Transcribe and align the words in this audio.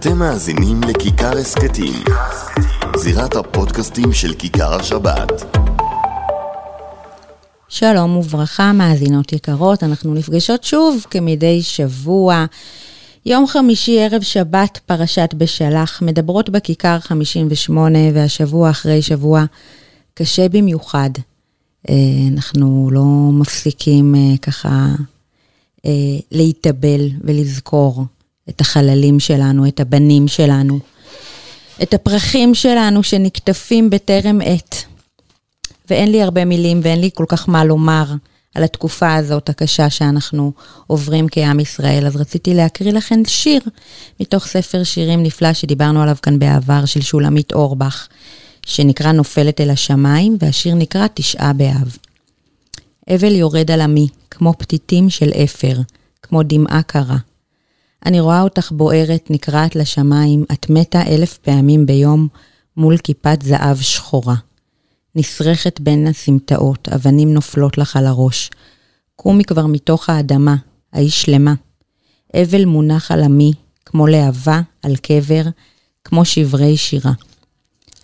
אתם 0.00 0.18
מאזינים 0.18 0.80
לכיכר 0.82 1.38
הסכתים, 1.38 2.04
זירת 2.96 3.34
הפודקאסטים 3.34 4.12
של 4.12 4.34
כיכר 4.34 4.74
השבת. 4.74 5.56
שלום 7.68 8.16
וברכה, 8.16 8.72
מאזינות 8.72 9.32
יקרות, 9.32 9.82
אנחנו 9.82 10.14
נפגשות 10.14 10.64
שוב 10.64 11.06
כמדי 11.10 11.62
שבוע. 11.62 12.46
יום 13.26 13.46
חמישי, 13.46 14.00
ערב 14.00 14.22
שבת, 14.22 14.78
פרשת 14.86 15.34
בשלח, 15.38 16.02
מדברות 16.02 16.50
בכיכר 16.50 16.98
58, 17.00 17.98
והשבוע 18.14 18.70
אחרי 18.70 19.02
שבוע 19.02 19.44
קשה 20.14 20.48
במיוחד. 20.48 21.10
אה, 21.88 21.94
אנחנו 22.32 22.90
לא 22.92 23.04
מפסיקים 23.32 24.14
אה, 24.14 24.38
ככה 24.42 24.86
אה, 25.86 26.18
להתאבל 26.32 27.08
ולזכור 27.20 28.04
את 28.48 28.60
החללים 28.60 29.20
שלנו, 29.20 29.68
את 29.68 29.80
הבנים 29.80 30.28
שלנו, 30.28 30.78
את 31.82 31.94
הפרחים 31.94 32.54
שלנו 32.54 33.02
שנקטפים 33.02 33.90
בטרם 33.90 34.40
עת. 34.44 34.84
ואין 35.90 36.12
לי 36.12 36.22
הרבה 36.22 36.44
מילים 36.44 36.80
ואין 36.82 37.00
לי 37.00 37.10
כל 37.14 37.24
כך 37.28 37.48
מה 37.48 37.64
לומר 37.64 38.04
על 38.54 38.64
התקופה 38.64 39.14
הזאת 39.14 39.48
הקשה 39.48 39.90
שאנחנו 39.90 40.52
עוברים 40.86 41.26
כעם 41.30 41.60
ישראל. 41.60 42.06
אז 42.06 42.16
רציתי 42.16 42.54
להקריא 42.54 42.92
לכם 42.92 43.20
שיר 43.26 43.60
מתוך 44.20 44.46
ספר 44.46 44.84
שירים 44.84 45.22
נפלא 45.22 45.52
שדיברנו 45.52 46.02
עליו 46.02 46.16
כאן 46.22 46.38
בעבר, 46.38 46.84
של 46.84 47.00
שולמית 47.00 47.52
אורבך, 47.52 48.08
שנקרא 48.66 49.12
נופלת 49.12 49.60
אל 49.60 49.70
השמיים, 49.70 50.36
והשיר 50.40 50.74
נקרא 50.74 51.06
תשעה 51.14 51.52
באב. 51.52 51.96
אבל 53.14 53.34
יורד 53.34 53.70
על 53.70 53.80
עמי, 53.80 54.08
כמו 54.30 54.54
פתיתים 54.58 55.10
של 55.10 55.30
אפר, 55.44 55.76
כמו 56.22 56.42
דמעה 56.42 56.82
קרה. 56.82 57.16
אני 58.06 58.20
רואה 58.20 58.42
אותך 58.42 58.72
בוערת, 58.72 59.26
נקרעת 59.30 59.76
לשמיים, 59.76 60.44
את 60.52 60.70
מתה 60.70 61.02
אלף 61.06 61.38
פעמים 61.38 61.86
ביום 61.86 62.28
מול 62.76 62.98
כיפת 62.98 63.42
זהב 63.42 63.80
שחורה. 63.80 64.34
נסרכת 65.14 65.80
בין 65.80 66.06
הסמטאות, 66.06 66.88
אבנים 66.88 67.34
נופלות 67.34 67.78
לך 67.78 67.96
על 67.96 68.06
הראש. 68.06 68.50
קומי 69.16 69.44
כבר 69.44 69.66
מתוך 69.66 70.08
האדמה, 70.08 70.56
האי 70.92 71.10
שלמה. 71.10 71.54
אבל 72.36 72.64
מונח 72.64 73.10
על 73.10 73.22
עמי, 73.22 73.52
כמו 73.86 74.06
להבה 74.06 74.60
על 74.82 74.96
קבר, 74.96 75.42
כמו 76.04 76.24
שברי 76.24 76.76
שירה. 76.76 77.12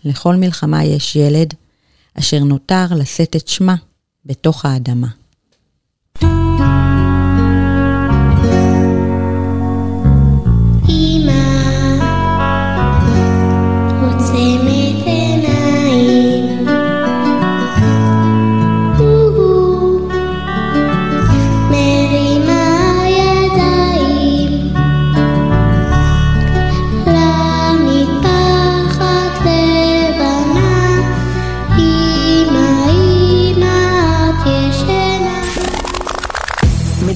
לכל 0.04 0.36
מלחמה 0.36 0.84
יש 0.84 1.16
ילד, 1.16 1.54
אשר 2.18 2.38
נותר 2.38 2.86
לשאת 2.96 3.36
את 3.36 3.48
שמה 3.48 3.74
בתוך 4.26 4.64
האדמה. 4.64 5.08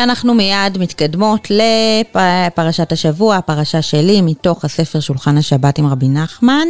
ואנחנו 0.00 0.34
מיד 0.34 0.78
מתקדמות 0.78 1.48
לפרשת 1.50 2.92
השבוע, 2.92 3.40
פרשה 3.40 3.82
שלי, 3.82 4.20
מתוך 4.20 4.64
הספר 4.64 5.00
שולחן 5.00 5.38
השבת 5.38 5.78
עם 5.78 5.86
רבי 5.86 6.08
נחמן, 6.08 6.68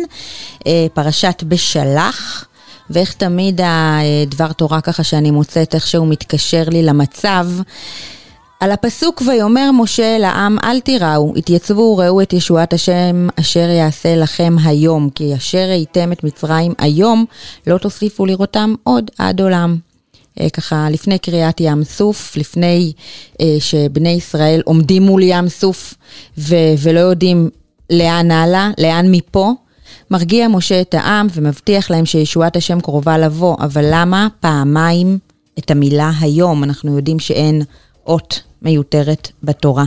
אה, 0.67 0.87
פרשת 0.95 1.43
בשלח. 1.49 2.45
ואיך 2.91 3.13
תמיד 3.13 3.61
הדבר 3.65 4.53
תורה 4.53 4.81
ככה 4.81 5.03
שאני 5.03 5.31
מוצאת 5.31 5.75
איך 5.75 5.87
שהוא 5.87 6.09
מתקשר 6.09 6.63
לי 6.69 6.83
למצב. 6.83 7.47
על 8.61 8.71
הפסוק 8.71 9.23
ויאמר 9.27 9.71
משה 9.73 10.17
אל 10.17 10.25
העם 10.25 10.57
אל 10.65 10.81
תיראו, 10.81 11.33
התייצבו 11.37 11.97
וראו 11.99 12.23
את 12.23 12.33
ישועת 12.33 12.73
השם 12.73 13.29
אשר 13.41 13.69
יעשה 13.69 14.17
לכם 14.17 14.57
היום, 14.65 15.11
כי 15.15 15.35
אשר 15.35 15.67
ראיתם 15.69 16.13
את 16.13 16.25
מצרים 16.25 16.73
היום, 16.79 17.25
לא 17.67 17.79
תוסיפו 17.79 18.27
לראותם 18.27 18.75
עוד 18.85 19.11
עד 19.19 19.41
עולם. 19.41 19.90
אה, 20.41 20.51
ככה 20.51 20.91
לפני 20.91 21.19
קריאת 21.19 21.61
ים 21.61 21.85
סוף, 21.85 22.37
לפני 22.37 22.93
אה, 23.41 23.57
שבני 23.61 24.09
ישראל 24.09 24.63
עומדים 24.65 25.03
מול 25.03 25.23
ים 25.23 25.49
סוף 25.49 25.95
ו- 26.39 26.75
ולא 26.79 27.01
יודעים 27.01 27.51
לאן 27.91 28.31
הלאה, 28.31 28.71
לאן 28.79 29.07
מפה. 29.11 29.53
מרגיע 30.11 30.49
משה 30.49 30.81
את 30.81 30.95
העם 30.95 31.27
ומבטיח 31.35 31.91
להם 31.91 32.07
שישועת 32.07 32.57
השם 32.57 32.81
קרובה 32.81 33.19
לבוא, 33.19 33.57
אבל 33.61 33.85
למה 33.91 34.29
פעמיים 34.41 35.19
את 35.59 35.71
המילה 35.71 36.11
היום? 36.21 36.65
אנחנו 36.65 36.97
יודעים 36.97 37.19
שאין 37.19 37.63
אות 38.07 38.43
מיותרת 38.63 39.29
בתורה. 39.43 39.85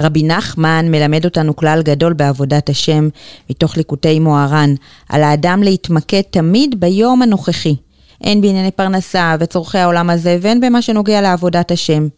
רבי 0.00 0.22
נחמן 0.22 0.86
מלמד 0.90 1.24
אותנו 1.24 1.56
כלל 1.56 1.82
גדול 1.82 2.12
בעבודת 2.12 2.68
השם 2.68 3.08
מתוך 3.50 3.76
ליקוטי 3.76 4.18
מוהר"ן, 4.18 4.74
על 5.08 5.22
האדם 5.22 5.62
להתמקד 5.62 6.20
תמיד 6.30 6.80
ביום 6.80 7.22
הנוכחי. 7.22 7.76
הן 8.20 8.40
בענייני 8.40 8.70
פרנסה 8.70 9.36
וצורכי 9.40 9.78
העולם 9.78 10.10
הזה, 10.10 10.38
והן 10.40 10.60
במה 10.60 10.82
שנוגע 10.82 11.20
לעבודת 11.20 11.70
השם. 11.70 12.08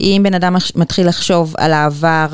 אם 0.00 0.20
בן 0.24 0.34
אדם 0.34 0.56
מתחיל 0.76 1.08
לחשוב 1.08 1.54
על 1.58 1.72
העבר, 1.72 2.28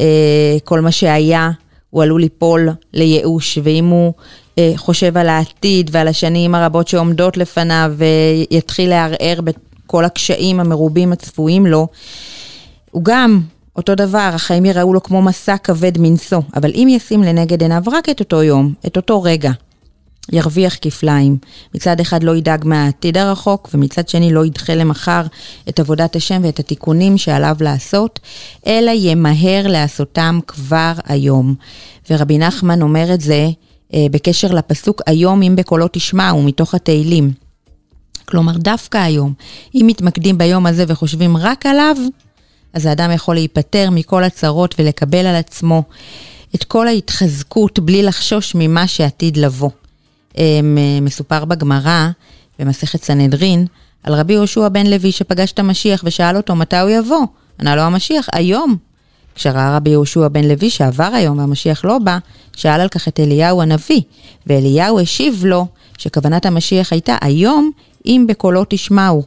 אה, 0.00 0.56
כל 0.64 0.80
מה 0.80 0.92
שהיה, 0.92 1.50
הוא 1.90 2.02
עלול 2.02 2.20
ליפול 2.20 2.68
לייאוש, 2.92 3.58
ואם 3.62 3.86
הוא 3.86 4.12
אה, 4.58 4.72
חושב 4.76 5.16
על 5.16 5.28
העתיד 5.28 5.90
ועל 5.92 6.08
השנים 6.08 6.54
הרבות 6.54 6.88
שעומדות 6.88 7.36
לפניו, 7.36 7.92
ויתחיל 7.96 8.90
לערער 8.90 9.40
בכל 9.40 10.04
הקשיים 10.04 10.60
המרובים 10.60 11.12
הצפויים 11.12 11.66
לו, 11.66 11.86
הוא 12.90 13.04
גם 13.04 13.40
אותו 13.76 13.94
דבר, 13.94 14.30
החיים 14.32 14.64
יראו 14.64 14.94
לו 14.94 15.02
כמו 15.02 15.22
מסע 15.22 15.56
כבד 15.56 15.92
מנשוא, 15.98 16.40
אבל 16.56 16.70
אם 16.74 16.88
ישים 16.90 17.22
לנגד 17.22 17.62
עיניו 17.62 17.82
רק 17.92 18.08
את 18.08 18.20
אותו 18.20 18.42
יום, 18.42 18.72
את 18.86 18.96
אותו 18.96 19.22
רגע, 19.22 19.50
ירוויח 20.32 20.76
כפליים. 20.80 21.36
מצד 21.74 22.00
אחד 22.00 22.22
לא 22.22 22.36
ידאג 22.36 22.64
מהעתיד 22.64 23.16
הרחוק, 23.16 23.68
ומצד 23.74 24.08
שני 24.08 24.32
לא 24.32 24.46
ידחה 24.46 24.74
למחר 24.74 25.22
את 25.68 25.80
עבודת 25.80 26.16
השם 26.16 26.40
ואת 26.44 26.58
התיקונים 26.58 27.18
שעליו 27.18 27.56
לעשות, 27.60 28.20
אלא 28.66 28.90
ימהר 28.94 29.66
לעשותם 29.66 30.38
כבר 30.46 30.92
היום. 31.04 31.54
ורבי 32.10 32.38
נחמן 32.38 32.82
אומר 32.82 33.14
את 33.14 33.20
זה 33.20 33.48
אה, 33.94 34.06
בקשר 34.10 34.48
לפסוק 34.52 35.02
היום 35.06 35.42
אם 35.42 35.56
בקולו 35.56 35.86
תשמעו, 35.92 36.42
מתוך 36.42 36.74
התהילים. 36.74 37.32
כלומר, 38.24 38.56
דווקא 38.56 38.98
היום, 38.98 39.32
אם 39.74 39.84
מתמקדים 39.86 40.38
ביום 40.38 40.66
הזה 40.66 40.84
וחושבים 40.88 41.36
רק 41.36 41.66
עליו, 41.66 41.96
אז 42.72 42.86
האדם 42.86 43.10
יכול 43.10 43.34
להיפטר 43.34 43.90
מכל 43.90 44.24
הצרות 44.24 44.74
ולקבל 44.78 45.26
על 45.26 45.34
עצמו 45.34 45.82
את 46.54 46.64
כל 46.64 46.88
ההתחזקות 46.88 47.78
בלי 47.78 48.02
לחשוש 48.02 48.54
ממה 48.54 48.86
שעתיד 48.86 49.36
לבוא. 49.36 49.70
מסופר 51.02 51.44
בגמרא, 51.44 52.08
במסכת 52.58 53.04
סנהדרין, 53.04 53.66
על 54.02 54.14
רבי 54.14 54.32
יהושע 54.32 54.68
בן 54.68 54.86
לוי 54.86 55.12
שפגש 55.12 55.52
את 55.52 55.58
המשיח 55.58 56.02
ושאל 56.04 56.36
אותו 56.36 56.56
מתי 56.56 56.78
הוא 56.78 56.90
יבוא. 56.90 57.26
ענה 57.60 57.76
לו 57.76 57.82
המשיח, 57.82 58.26
היום. 58.32 58.76
כשראה 59.34 59.76
רבי 59.76 59.90
יהושע 59.90 60.28
בן 60.28 60.44
לוי 60.44 60.70
שעבר 60.70 61.10
היום 61.14 61.38
והמשיח 61.38 61.84
לא 61.84 61.98
בא, 61.98 62.18
שאל 62.56 62.80
על 62.80 62.88
כך 62.88 63.08
את 63.08 63.20
אליהו 63.20 63.62
הנביא, 63.62 64.00
ואליהו 64.46 65.00
השיב 65.00 65.44
לו 65.44 65.66
שכוונת 65.98 66.46
המשיח 66.46 66.92
הייתה 66.92 67.16
היום 67.20 67.70
אם 68.06 68.24
בקולו 68.28 68.64
תשמעו. 68.68 69.22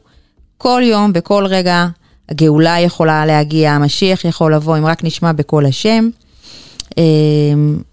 כל 0.57 0.81
יום 0.85 1.11
וכל 1.15 1.45
רגע 1.45 1.87
הגאולה 2.29 2.79
יכולה 2.79 3.25
להגיע, 3.25 3.71
המשיח 3.71 4.25
יכול 4.25 4.55
לבוא 4.55 4.77
אם 4.77 4.85
רק 4.85 5.03
נשמע 5.03 5.31
בקול 5.31 5.65
השם. 5.65 6.09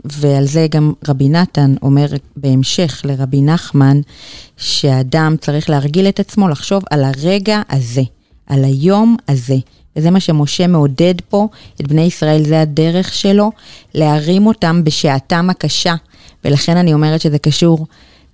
ועל 0.04 0.46
זה 0.46 0.66
גם 0.70 0.92
רבי 1.08 1.28
נתן 1.28 1.74
אומר 1.82 2.06
בהמשך 2.36 3.02
לרבי 3.04 3.42
נחמן, 3.42 4.00
שאדם 4.56 5.36
צריך 5.40 5.70
להרגיל 5.70 6.08
את 6.08 6.20
עצמו 6.20 6.48
לחשוב 6.48 6.82
על 6.90 7.04
הרגע 7.04 7.62
הזה, 7.70 8.02
על 8.46 8.64
היום 8.64 9.16
הזה. 9.28 9.56
וזה 9.96 10.10
מה 10.10 10.20
שמשה 10.20 10.66
מעודד 10.66 11.14
פה 11.28 11.48
את 11.80 11.88
בני 11.88 12.02
ישראל, 12.02 12.44
זה 12.44 12.60
הדרך 12.60 13.14
שלו, 13.14 13.50
להרים 13.94 14.46
אותם 14.46 14.84
בשעתם 14.84 15.50
הקשה. 15.50 15.94
ולכן 16.44 16.76
אני 16.76 16.94
אומרת 16.94 17.20
שזה 17.20 17.38
קשור 17.38 17.86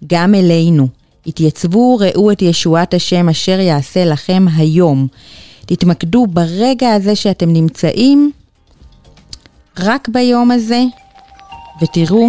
גם 0.06 0.34
אלינו. 0.34 0.88
התייצבו, 1.26 1.96
ראו 1.96 2.32
את 2.32 2.42
ישועת 2.42 2.94
השם 2.94 3.28
אשר 3.28 3.60
יעשה 3.60 4.04
לכם 4.04 4.46
היום. 4.56 5.06
תתמקדו 5.66 6.26
ברגע 6.26 6.94
הזה 6.94 7.16
שאתם 7.16 7.52
נמצאים, 7.52 8.30
רק 9.78 10.08
ביום 10.08 10.50
הזה, 10.50 10.82
ותראו 11.82 12.28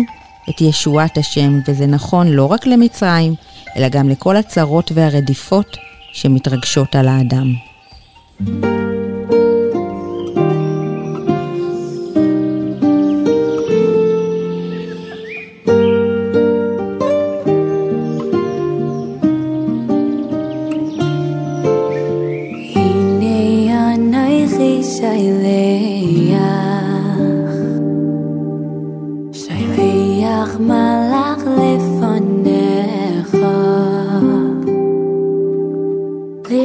את 0.50 0.62
ישועת 0.62 1.18
השם. 1.18 1.60
וזה 1.68 1.86
נכון 1.86 2.28
לא 2.28 2.46
רק 2.46 2.68
למצרים, 2.68 3.34
אלא 3.78 3.90
גם 3.90 4.10
לכל 4.10 4.36
הצרות 4.36 4.92
והרדיפות 4.96 5.78
שמתרגשות 6.14 6.96
על 6.96 7.08
האדם. 7.08 7.54
thank 8.40 8.66
you 8.66 8.87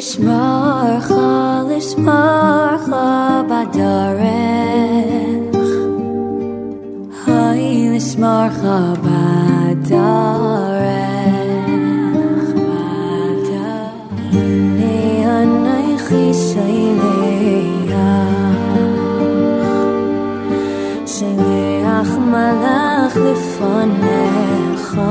Lishmarcha, 0.03 1.29
lishmarcha 1.71 3.07
badarech. 3.49 4.75
Hay 7.23 7.67
lishmarcha 7.93 8.79
badarech. 9.05 10.03
Hine 14.33 14.97
anoichi 15.37 16.25
shaleach, 16.47 17.95
shaleach 21.15 22.13
malach 22.33 23.15
lefonecha. 23.25 25.11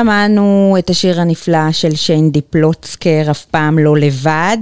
שמענו 0.00 0.76
את 0.78 0.90
השיר 0.90 1.20
הנפלא 1.20 1.72
של 1.72 1.94
שיין 1.94 2.30
דיפלוצקר, 2.30 3.30
אף 3.30 3.44
פעם 3.44 3.78
לא 3.78 3.96
לבד, 3.96 4.58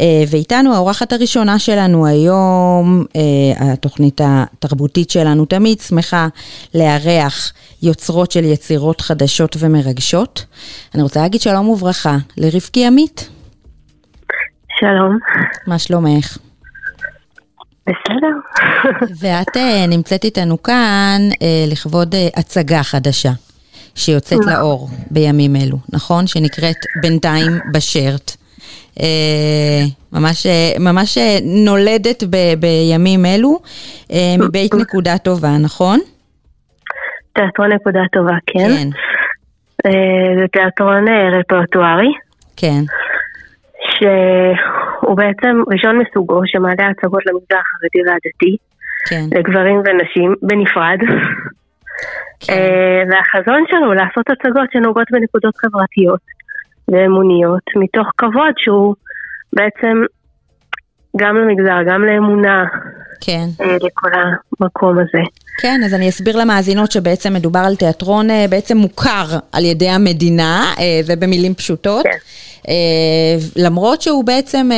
אה, 0.00 0.04
ואיתנו 0.30 0.74
האורחת 0.74 1.12
הראשונה 1.12 1.58
שלנו 1.58 2.06
היום, 2.06 3.04
אה, 3.16 3.72
התוכנית 3.72 4.20
התרבותית 4.24 5.10
שלנו 5.10 5.44
תמיד 5.44 5.80
שמחה 5.80 6.28
לארח 6.74 7.52
יוצרות 7.82 8.30
של 8.30 8.44
יצירות 8.44 9.00
חדשות 9.00 9.56
ומרגשות. 9.58 10.44
אני 10.94 11.02
רוצה 11.02 11.20
להגיד 11.20 11.40
שלום 11.40 11.68
וברכה 11.68 12.16
לרבקי 12.36 12.86
עמית. 12.86 13.28
שלום. 14.80 15.18
מה 15.66 15.78
שלומך? 15.78 16.38
בסדר. 17.82 18.34
ואת 19.20 19.56
נמצאת 19.88 20.24
איתנו 20.24 20.62
כאן 20.62 21.20
לכבוד 21.68 22.14
הצגה 22.36 22.82
חדשה. 22.82 23.30
שיוצאת. 23.98 24.38
לאור 24.46 24.88
בימים 25.10 25.56
אלו, 25.56 25.76
נכון? 25.92 26.26
שנקראת 26.26 26.76
בינתיים 27.02 27.52
בשרט. 27.72 28.36
אה, 29.00 29.84
ממש, 30.12 30.46
ממש 30.80 31.18
נולדת 31.42 32.22
ב, 32.30 32.36
בימים 32.58 33.26
אלו 33.26 33.58
אה, 34.12 34.34
מבית 34.38 34.74
נקודה 34.74 35.18
טובה, 35.18 35.58
נכון? 35.60 35.98
תיאטרון 37.32 37.72
נקודה 37.72 38.00
טובה, 38.12 38.34
כן. 38.46 38.68
כן. 38.68 38.88
אה, 39.86 40.40
זה 40.40 40.46
תיאטרון 40.52 41.04
רפרטוארי. 41.38 42.12
כן. 42.56 42.82
שהוא 43.90 45.16
בעצם 45.16 45.62
ראשון 45.72 45.98
מסוגו, 45.98 46.40
שמעלה 46.46 46.90
הצגות 46.90 47.22
למגזר 47.26 47.56
החרדי 47.60 48.10
והדתי. 48.10 48.56
כן. 49.08 49.38
לגברים 49.38 49.76
ונשים 49.84 50.34
בנפרד. 50.42 50.98
כן. 52.40 52.52
אה, 52.52 53.02
והחזון 53.10 53.64
שלו 53.70 53.86
הוא 53.86 53.94
לעשות 53.94 54.26
הצגות 54.30 54.68
שנוגעות 54.72 55.06
בנקודות 55.10 55.56
חברתיות 55.56 56.20
ואמוניות, 56.88 57.62
מתוך 57.76 58.06
כבוד 58.18 58.54
שהוא 58.56 58.94
בעצם 59.52 60.02
גם 61.16 61.36
למגזר, 61.36 61.92
גם 61.92 62.04
לאמונה, 62.04 62.64
כן. 63.20 63.46
אה, 63.60 63.76
לכל 63.76 64.10
המקום 64.60 64.98
הזה. 64.98 65.22
כן, 65.60 65.80
אז 65.84 65.94
אני 65.94 66.08
אסביר 66.08 66.36
למאזינות 66.36 66.92
שבעצם 66.92 67.34
מדובר 67.34 67.60
על 67.60 67.76
תיאטרון 67.76 68.30
אה, 68.30 68.44
בעצם 68.50 68.76
מוכר 68.76 69.26
על 69.52 69.64
ידי 69.64 69.88
המדינה, 69.88 70.74
ובמילים 71.06 71.54
פשוטות. 71.54 72.04
כן. 72.04 72.18
למרות 73.56 74.02
שהוא 74.02 74.24
בעצם 74.24 74.68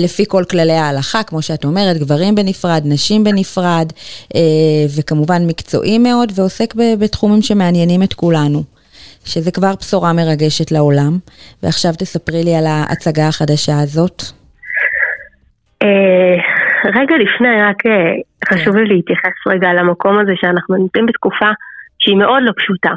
לפי 0.00 0.24
כל 0.28 0.44
כללי 0.50 0.72
ההלכה, 0.72 1.22
כמו 1.22 1.42
שאת 1.42 1.64
אומרת, 1.64 1.96
גברים 1.96 2.34
בנפרד, 2.34 2.82
נשים 2.84 3.24
בנפרד, 3.24 3.92
וכמובן 4.98 5.46
מקצועי 5.46 5.98
מאוד, 5.98 6.32
ועוסק 6.34 6.74
בתחומים 6.98 7.42
שמעניינים 7.42 8.02
את 8.02 8.14
כולנו. 8.14 8.62
שזה 9.24 9.50
כבר 9.50 9.72
בשורה 9.80 10.12
מרגשת 10.12 10.72
לעולם. 10.72 11.18
ועכשיו 11.62 11.92
תספרי 11.92 12.44
לי 12.44 12.54
על 12.54 12.66
ההצגה 12.66 13.28
החדשה 13.28 13.80
הזאת. 13.82 14.22
אה, 15.82 16.36
רגע 16.84 17.14
לפני, 17.16 17.62
רק 17.62 17.86
אה, 17.86 18.12
חשוב 18.48 18.76
לי 18.76 18.84
להתייחס 18.94 19.46
רגע 19.46 19.68
למקום 19.72 20.18
הזה 20.18 20.32
שאנחנו 20.36 20.76
נמצאים 20.76 21.06
בתקופה 21.06 21.46
שהיא 21.98 22.16
מאוד 22.16 22.42
לא 22.42 22.52
פשוטה. 22.56 22.90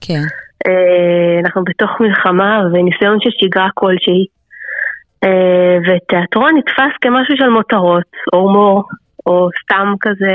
כן. 0.00 0.22
אה, 0.66 1.40
אנחנו 1.44 1.64
בתוך 1.64 1.90
מלחמה 2.00 2.62
וניסיון 2.72 3.18
של 3.20 3.30
שגרה 3.30 3.68
כלשהי. 3.74 4.26
ותיאטרון 5.86 6.56
נתפס 6.58 6.92
כמשהו 7.00 7.36
של 7.36 7.48
מותרות, 7.48 8.10
או 8.32 8.38
הומור, 8.38 8.84
או 9.26 9.48
סתם 9.62 9.94
כזה 10.00 10.34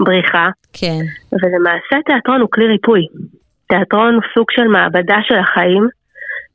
בריחה. 0.00 0.48
כן. 0.72 1.02
ולמעשה 1.32 1.96
תיאטרון 2.06 2.40
הוא 2.40 2.48
כלי 2.52 2.66
ריפוי. 2.66 3.06
תיאטרון 3.68 4.14
הוא 4.14 4.22
סוג 4.34 4.46
של 4.50 4.68
מעבדה 4.68 5.16
של 5.22 5.38
החיים, 5.38 5.88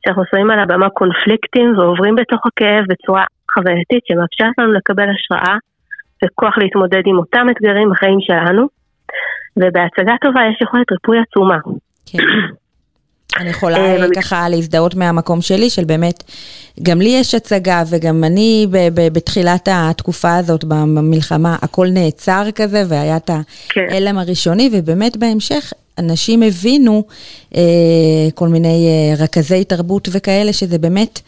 שאנחנו 0.04 0.22
שמים 0.30 0.50
על 0.50 0.58
הבמה 0.58 0.88
קונפליקטים 0.88 1.78
ועוברים 1.78 2.14
בתוך 2.14 2.40
הכאב 2.46 2.84
בצורה 2.88 3.24
חווייתית 3.54 4.02
שמאפשרת 4.06 4.58
לנו 4.58 4.72
לקבל 4.72 5.08
השראה 5.10 5.56
וכוח 6.24 6.58
להתמודד 6.58 7.02
עם 7.06 7.18
אותם 7.18 7.46
אתגרים 7.50 7.90
בחיים 7.90 8.20
שלנו, 8.20 8.66
ובהצגה 9.56 10.14
טובה 10.22 10.40
יש 10.50 10.62
יכולת 10.62 10.92
ריפוי 10.92 11.18
עצומה. 11.18 11.58
כן. 12.06 12.18
אני 13.40 13.50
יכולה 13.50 13.76
אה, 13.78 14.06
ככה 14.16 14.48
להזדהות 14.48 14.94
מהמקום 14.94 15.40
שלי, 15.40 15.70
של 15.70 15.84
באמת, 15.84 16.22
גם 16.82 17.00
לי 17.00 17.08
יש 17.08 17.34
הצגה, 17.34 17.82
וגם 17.88 18.24
אני 18.24 18.66
בתחילת 18.94 19.68
התקופה 19.72 20.36
הזאת, 20.36 20.64
במלחמה, 20.64 21.56
הכל 21.62 21.88
נעצר 21.90 22.44
כזה, 22.54 22.84
והיה 22.88 23.16
את 23.16 23.30
כן. 23.68 23.80
ההלם 23.90 24.18
הראשוני, 24.18 24.70
ובאמת 24.72 25.16
בהמשך, 25.16 25.72
אנשים 25.98 26.42
הבינו, 26.42 27.04
אה, 27.54 27.62
כל 28.34 28.48
מיני 28.48 28.86
אה, 28.88 29.24
רכזי 29.24 29.64
תרבות 29.64 30.08
וכאלה, 30.12 30.52
שזה 30.52 30.78
באמת 30.78 31.20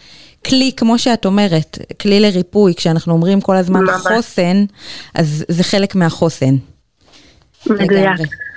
כלי, 0.46 0.72
כמו 0.76 0.98
שאת 0.98 1.26
אומרת, 1.26 1.78
כלי 2.00 2.20
לריפוי, 2.20 2.74
כשאנחנו 2.74 3.12
אומרים 3.12 3.40
כל 3.40 3.56
הזמן 3.56 3.80
ממש. 3.80 4.06
חוסן, 4.06 4.64
אז 5.14 5.44
זה 5.48 5.64
חלק 5.64 5.94
מהחוסן. 5.94 6.56
מדויק. 7.66 8.47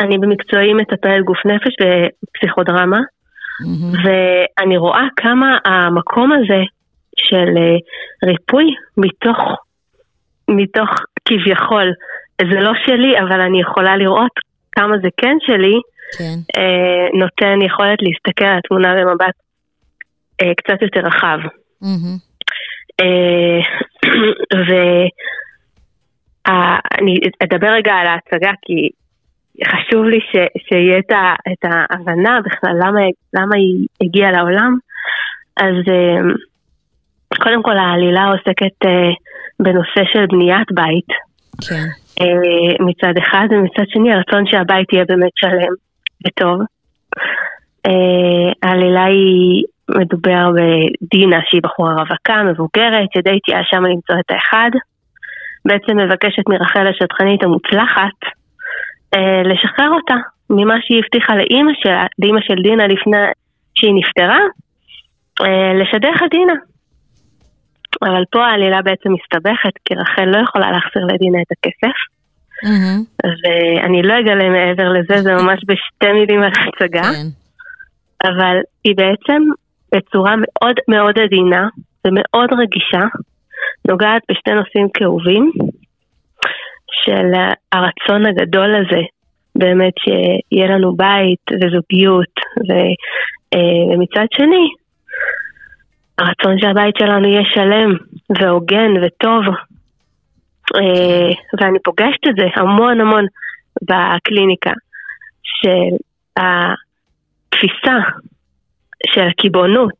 אני 0.00 0.18
במקצועי 0.18 0.74
מטפלת 0.74 1.24
גוף 1.24 1.46
נפש 1.46 1.74
ופסיכודרמה, 1.82 2.98
mm-hmm. 2.98 3.98
ואני 4.04 4.76
רואה 4.76 5.04
כמה 5.16 5.58
המקום 5.64 6.32
הזה 6.32 6.62
של 7.16 7.48
אה, 7.58 7.76
ריפוי 8.28 8.74
מתוך, 8.96 9.38
מתוך 10.48 10.90
כביכול, 11.28 11.92
זה 12.40 12.60
לא 12.60 12.72
שלי, 12.86 13.20
אבל 13.20 13.40
אני 13.40 13.60
יכולה 13.60 13.96
לראות 13.96 14.32
כמה 14.72 14.98
זה 15.02 15.08
כן 15.16 15.36
שלי, 15.40 15.80
כן. 16.18 16.38
אה, 16.56 17.18
נותן 17.18 17.62
יכולת 17.66 17.98
להסתכל 18.02 18.44
על 18.44 18.58
התמונה 18.58 18.94
במבט 18.94 19.34
אה, 20.42 20.54
קצת 20.56 20.82
יותר 20.82 21.00
רחב. 21.00 21.38
Mm-hmm. 21.82 22.16
אה, 23.00 23.60
ואני 26.46 27.14
אדבר 27.42 27.68
רגע 27.68 27.92
על 27.92 28.06
ההצגה 28.06 28.52
כי 28.62 28.88
חשוב 29.64 30.04
לי 30.04 30.20
ש, 30.20 30.36
שיהיה 30.68 30.98
את, 30.98 31.10
ה, 31.10 31.34
את 31.52 31.64
ההבנה 31.64 32.40
בכלל 32.44 32.76
למה, 32.78 33.00
למה 33.34 33.56
היא 33.56 33.86
הגיעה 34.00 34.30
לעולם. 34.30 34.76
אז 35.56 35.74
אה, 35.88 36.20
קודם 37.38 37.62
כל 37.62 37.76
העלילה 37.78 38.24
עוסקת 38.24 38.86
אה, 38.86 39.10
בנושא 39.60 40.02
של 40.12 40.26
בניית 40.26 40.72
בית. 40.72 41.10
כן. 41.68 41.86
אה, 42.20 42.86
מצד 42.86 43.18
אחד, 43.18 43.46
ומצד 43.50 43.84
שני 43.88 44.12
הרצון 44.12 44.46
שהבית 44.46 44.92
יהיה 44.92 45.04
באמת 45.08 45.32
שלם 45.34 45.72
וטוב. 46.26 46.60
העלילה 48.62 49.04
היא 49.04 49.64
מדובר 49.90 50.50
בדינה 50.50 51.40
שהיא 51.50 51.60
בחורה 51.62 51.94
רווקה, 51.94 52.42
מבוגרת, 52.42 53.08
שדי 53.14 53.38
תהיה 53.44 53.60
שם 53.64 53.82
למצוא 53.84 54.16
את 54.20 54.30
האחד. 54.30 54.70
בעצם 55.64 55.96
מבקשת 55.96 56.48
מרחל 56.48 56.86
השטחנית 56.86 57.42
המוצלחת 57.42 58.18
אה, 58.24 58.30
לשחרר 59.44 59.90
אותה 59.90 60.14
ממה 60.50 60.74
שהיא 60.80 60.98
הבטיחה 60.98 61.36
לאימא 61.36 61.72
שלה, 61.82 62.06
לאימא 62.18 62.40
של 62.40 62.62
דינה 62.62 62.86
לפני 62.86 63.16
שהיא 63.74 63.94
נפטרה, 63.94 64.38
אה, 65.40 65.74
לשדך 65.74 66.22
את 66.24 66.30
דינה. 66.30 66.54
אבל 68.02 68.24
פה 68.30 68.46
העלילה 68.46 68.82
בעצם 68.82 69.10
מסתבכת, 69.12 69.72
כי 69.84 69.94
רחל 69.94 70.24
לא 70.24 70.38
יכולה 70.38 70.70
להחזיר 70.70 71.04
לדינה 71.04 71.38
את 71.42 71.52
הכסף. 71.52 71.96
Mm-hmm. 72.64 73.26
ואני 73.44 74.02
לא 74.02 74.14
אגלה 74.20 74.48
מעבר 74.48 74.88
לזה, 74.88 75.22
זה 75.22 75.34
ממש 75.34 75.60
בשתי 75.68 76.12
מילים 76.12 76.42
על 76.42 76.52
ההצגה. 76.58 77.02
כן. 77.02 77.28
אבל 78.24 78.56
היא 78.84 78.96
בעצם 78.96 79.42
בצורה 79.94 80.34
מאוד 80.36 80.76
מאוד 80.88 81.18
עדינה 81.18 81.68
ומאוד 82.06 82.50
רגישה, 82.52 83.04
נוגעת 83.88 84.22
בשתי 84.30 84.50
נושאים 84.50 84.88
כאובים, 84.94 85.52
של 86.92 87.32
הרצון 87.72 88.26
הגדול 88.26 88.74
הזה, 88.74 89.02
באמת 89.54 89.92
שיהיה 89.98 90.66
לנו 90.70 90.96
בית 90.96 91.44
וזוגיות, 91.52 92.34
ו, 92.68 92.72
אה, 93.54 93.94
ומצד 93.94 94.26
שני, 94.32 94.68
הרצון 96.18 96.58
שהבית 96.58 96.94
שלנו 96.98 97.28
יהיה 97.28 97.42
שלם 97.54 97.90
והוגן 98.40 98.90
וטוב. 99.02 99.44
אה, 100.76 101.30
ואני 101.60 101.78
פוגשת 101.84 102.28
את 102.28 102.34
זה 102.38 102.46
המון 102.56 103.00
המון 103.00 103.26
בקליניקה, 103.82 104.72
של 105.42 105.96
התפיסה 106.36 107.96
של 109.06 109.20
הקיבעונות 109.20 109.94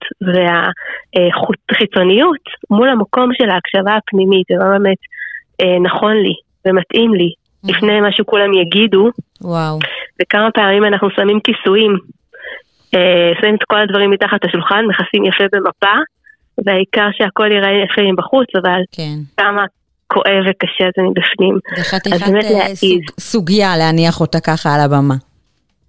והחיצוניות 1.13 2.41
מול 2.71 2.89
המקום 2.89 3.31
של 3.33 3.51
ההקשבה 3.51 3.97
הפנימית, 3.97 4.47
זה 4.49 4.55
לא 4.59 4.65
באמת 4.71 4.99
אה, 5.61 5.79
נכון 5.79 6.17
לי 6.17 6.35
ומתאים 6.67 7.15
לי, 7.15 7.31
mm. 7.33 7.71
לפני 7.71 8.01
מה 8.01 8.13
שכולם 8.13 8.55
יגידו. 8.55 9.11
וואו. 9.41 9.79
וכמה 10.23 10.51
פעמים 10.51 10.85
אנחנו 10.85 11.09
שמים 11.11 11.41
כיסויים, 11.41 11.97
אה, 12.95 13.33
שמים 13.41 13.55
את 13.55 13.65
כל 13.69 13.81
הדברים 13.81 14.11
מתחת 14.11 14.45
לשולחן, 14.45 14.85
מכסים 14.89 15.25
יפה 15.25 15.45
במפה, 15.53 15.97
והעיקר 16.65 17.09
שהכל 17.13 17.53
ייראה 17.53 17.85
יפה 17.85 18.03
מבחוץ, 18.13 18.49
אבל 18.57 18.81
כן. 18.93 19.17
כמה 19.37 19.65
כואב 20.07 20.45
וקשה 20.49 20.85
זה 20.97 21.03
מבפנים. 21.03 21.59
זה 21.77 21.85
חתיכת 21.85 22.29
אה, 22.29 22.75
סוג, 22.75 23.01
סוגיה 23.21 23.77
להניח 23.77 24.21
אותה 24.21 24.41
ככה 24.41 24.75
על 24.75 24.81
הבמה. 24.81 25.15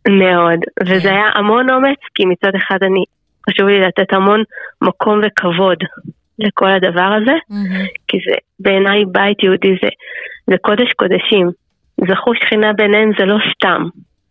מאוד, 0.10 0.60
וזה 0.88 1.10
היה 1.10 1.29
המון 1.36 1.69
אומץ, 1.69 2.00
כי 2.15 2.25
מצד 2.25 2.51
אחד 2.55 2.77
אני, 2.81 3.03
חשוב 3.50 3.67
לי 3.67 3.79
לתת 3.79 4.13
המון 4.13 4.43
מקום 4.81 5.22
וכבוד 5.25 5.77
לכל 6.39 6.72
הדבר 6.72 7.10
הזה, 7.22 7.31
mm-hmm. 7.51 7.88
כי 8.07 8.17
זה 8.27 8.36
בעיניי 8.60 9.05
בית 9.05 9.43
יהודי 9.43 9.75
זה, 9.84 9.89
זה 10.48 10.56
קודש 10.62 10.94
קודשים. 10.94 11.48
זכו 12.08 12.36
שכינה 12.36 12.74
ביניהם 12.74 13.12
זה 13.20 13.25
לא 13.25 13.38
סתם. 13.54 13.84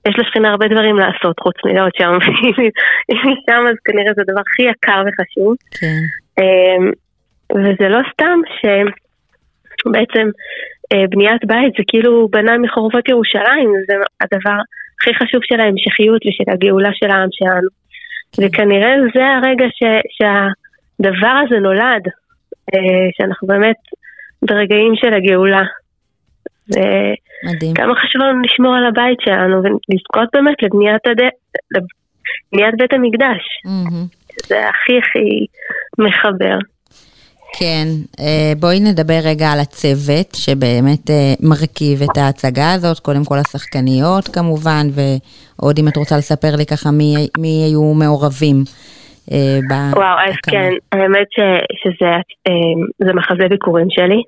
יש 0.08 0.14
לשכינה 0.18 0.50
הרבה 0.50 0.68
דברים 0.68 0.96
לעשות 0.96 1.40
חוץ 1.40 1.54
מלהיות 1.64 1.94
שם, 1.99 2.12
אם 3.11 3.18
היא 3.25 3.37
שם 3.46 3.64
אז 3.70 3.76
כנראה 3.85 4.12
זה 4.14 4.23
הדבר 4.23 4.40
הכי 4.40 4.62
יקר 4.62 5.02
וחשוב. 5.06 5.54
כן. 5.80 6.00
אמ, 6.38 6.90
וזה 7.54 7.88
לא 7.88 8.00
סתם 8.12 8.38
שבעצם 8.56 10.28
אה, 10.92 11.04
בניית 11.11 11.44
בית 11.44 11.73
זה 11.78 11.82
כאילו 11.88 12.28
בנה 12.28 12.58
מחורבות 12.58 13.08
ירושלים, 13.08 13.73
זה 13.88 13.94
הדבר 14.20 14.58
הכי 15.00 15.14
חשוב 15.14 15.40
של 15.44 15.61
ההמשכיות 15.61 16.23
ושל 16.26 16.50
הגאולה 16.52 16.90
של 16.92 17.11
העם 17.11 17.28
שלנו. 17.32 17.68
כן. 18.32 18.42
וכנראה 18.46 18.94
זה 19.14 19.26
הרגע 19.26 19.66
ש, 19.78 19.82
שהדבר 20.16 21.35
הזה 21.46 21.58
נולד, 21.58 22.02
אה, 22.75 23.08
שאנחנו 23.18 23.49
באמת 23.49 23.76
ברגעים 24.42 24.92
של 24.96 25.14
הגאולה. 25.14 25.62
מדהים. 27.44 27.75
כמה 27.75 27.94
חשוב 27.94 28.23
לנו 28.23 28.42
לשמור 28.42 28.75
על 28.75 28.87
הבית 28.87 29.18
שלנו 29.20 29.56
ולזכות 29.56 30.28
באמת 30.32 30.62
לבניית, 30.62 31.06
הד... 31.06 31.20
לבניית 31.75 32.75
בית 32.78 32.92
המקדש. 32.92 33.42
Mm-hmm. 33.66 34.46
זה 34.49 34.68
הכי 34.68 34.99
הכי 34.99 35.46
מחבר. 35.99 36.58
כן, 37.58 37.87
אה, 38.20 38.52
בואי 38.61 38.80
נדבר 38.80 39.18
רגע 39.25 39.46
על 39.52 39.61
הצוות 39.61 40.35
שבאמת 40.35 41.11
אה, 41.11 41.35
מרכיב 41.40 42.02
את 42.02 42.16
ההצגה 42.16 42.73
הזאת, 42.73 42.99
קודם 42.99 43.25
כל 43.25 43.38
השחקניות 43.38 44.28
כמובן, 44.28 44.87
ועוד 44.96 45.78
אם 45.78 45.88
את 45.88 45.96
רוצה 45.96 46.16
לספר 46.16 46.56
לי 46.56 46.66
ככה 46.66 46.90
מי, 46.90 47.14
מי 47.38 47.64
היו 47.68 47.94
מעורבים. 47.94 48.56
אה, 49.32 49.58
וואו, 49.92 50.18
אז 50.28 50.35
כן, 50.50 50.70
האמת 50.92 51.26
ש, 51.30 51.40
שזה 51.82 53.12
מחזה 53.14 53.49
ביכורים 53.49 53.87
שלי, 53.90 54.23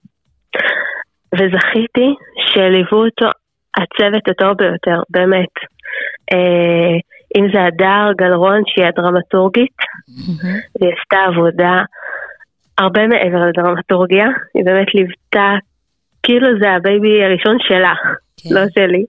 וזכיתי 1.35 2.15
שליוו 2.53 3.05
אותו 3.05 3.27
הצוות 3.77 4.29
הטוב 4.29 4.57
ביותר, 4.59 5.03
באמת. 5.11 5.55
אם 7.37 7.47
זה 7.55 7.65
הדר 7.65 8.13
גלרון, 8.17 8.63
שהיא 8.67 8.87
הדרמטורגית, 8.87 9.77
והיא 10.81 10.93
עשתה 11.01 11.17
עבודה 11.27 11.77
הרבה 12.79 13.07
מעבר 13.07 13.47
לדרמטורגיה, 13.49 14.27
היא 14.55 14.65
באמת 14.65 14.95
ליוותה, 14.95 15.55
כאילו 16.23 16.49
זה 16.61 16.71
ה 16.71 16.81
baby 16.81 17.25
הראשון 17.25 17.57
שלה, 17.61 17.95
כן. 18.37 18.55
לא 18.55 18.61
שלי. 18.75 19.05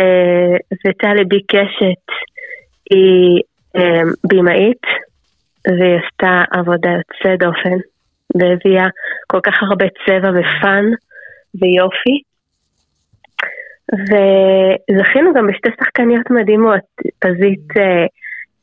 אה, 0.00 0.56
וטלי 0.86 1.24
בי 1.24 1.42
קשת 1.42 2.04
היא 2.90 3.40
אה, 3.76 4.02
בימאית, 4.28 4.82
והיא 5.66 5.98
עשתה 6.04 6.42
עבודה 6.50 6.90
יוצא 6.90 7.36
דופן, 7.36 7.78
והביאה 8.34 8.88
כל 9.26 9.40
כך 9.40 9.62
הרבה 9.62 9.86
צבע 10.06 10.30
ופאן 10.30 10.84
ויופי. 11.54 12.16
וזכינו 13.92 15.34
גם 15.34 15.46
בשתי 15.46 15.68
שחקניות 15.80 16.30
מדהימות, 16.30 16.86
פזית 17.18 17.76
אה, 17.76 18.06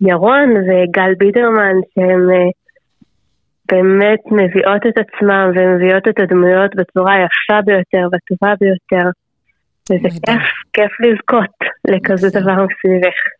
ירון 0.01 0.49
וגל 0.57 1.13
בידרמן, 1.17 1.75
שהם 1.93 2.29
באמת 3.71 4.19
מביאות 4.31 4.81
את 4.87 4.97
עצמם 4.97 5.51
ומביאות 5.55 6.07
את 6.07 6.19
הדמויות 6.19 6.75
בצורה 6.75 7.13
היפה 7.13 7.61
ביותר 7.65 8.07
והטובה 8.11 8.53
ביותר. 8.59 9.09
וזה 9.91 10.19
כיף, 10.25 10.47
כיף 10.73 10.91
לזכות 10.99 11.55
לכזה 11.87 12.39
דבר 12.39 12.55
מסביבך. 12.65 13.36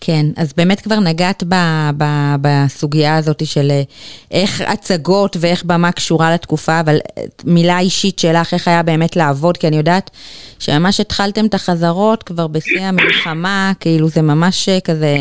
כן, 0.00 0.26
אז 0.36 0.52
באמת 0.56 0.80
כבר 0.80 1.00
נגעת 1.00 1.42
ב, 1.48 1.54
ב, 1.96 2.04
בסוגיה 2.40 3.16
הזאת 3.16 3.46
של 3.46 3.70
אה, 3.70 3.82
איך 4.30 4.60
הצגות 4.66 5.36
ואיך 5.40 5.64
במה 5.64 5.92
קשורה 5.92 6.34
לתקופה, 6.34 6.80
אבל 6.80 6.96
אה, 7.18 7.22
מילה 7.44 7.78
אישית 7.78 8.18
שלך, 8.18 8.54
איך 8.54 8.68
היה 8.68 8.82
באמת 8.82 9.16
לעבוד, 9.16 9.56
כי 9.56 9.68
אני 9.68 9.76
יודעת 9.76 10.10
שממש 10.58 11.00
התחלתם 11.00 11.46
את 11.46 11.54
החזרות 11.54 12.22
כבר 12.22 12.46
בשיא 12.46 12.82
המלחמה, 12.82 13.72
כאילו 13.80 14.08
זה 14.08 14.22
ממש 14.22 14.68
אה, 14.68 14.80
כזה 14.80 15.16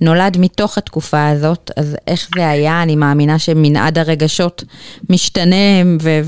נולד 0.00 0.36
מתוך 0.40 0.78
התקופה 0.78 1.28
הזאת, 1.28 1.70
אז 1.76 1.96
איך 2.06 2.28
זה 2.34 2.48
היה? 2.48 2.82
אני 2.82 2.96
מאמינה 2.96 3.38
שמנעד 3.38 3.98
הרגשות 3.98 4.64
משתנה 5.10 5.56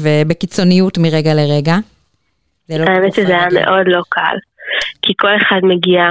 ובקיצוניות 0.02 0.98
מרגע 0.98 1.34
לרגע. 1.34 1.76
לא 2.68 2.84
האמת 2.84 3.14
שזה 3.14 3.28
היה 3.28 3.46
מאוד 3.52 3.86
לא 3.86 4.02
קל. 4.08 4.36
כי 5.02 5.12
כל 5.18 5.36
אחד 5.36 5.60
מגיע 5.62 6.02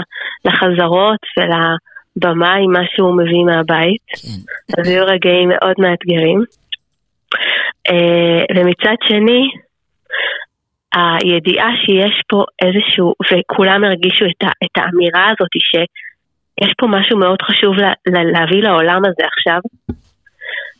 לחזרות 0.46 1.20
ולבמה 1.38 2.54
עם 2.54 2.72
מה 2.72 2.82
שהוא 2.96 3.18
מביא 3.18 3.44
מהבית. 3.46 4.06
כן. 4.08 4.82
אז 4.82 4.88
היו 4.88 5.06
רגעים 5.06 5.50
מאוד 5.50 5.76
מאתגרים. 5.80 6.44
אה, 7.90 8.44
ומצד 8.56 8.96
שני, 9.08 9.50
הידיעה 10.96 11.70
שיש 11.86 12.22
פה 12.30 12.44
איזשהו, 12.62 13.14
וכולם 13.32 13.84
הרגישו 13.84 14.26
את, 14.26 14.44
ה, 14.44 14.52
את 14.64 14.78
האמירה 14.78 15.26
הזאת 15.32 15.50
שיש 15.54 16.74
פה 16.78 16.88
משהו 16.88 17.18
מאוד 17.18 17.42
חשוב 17.42 17.76
לה, 17.76 17.94
לה, 18.08 18.24
להביא 18.24 18.62
לעולם 18.64 19.02
הזה 19.06 19.24
עכשיו, 19.38 19.60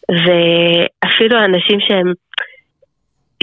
ואפילו 0.10 1.46
אנשים 1.46 1.80
שהם, 1.80 2.14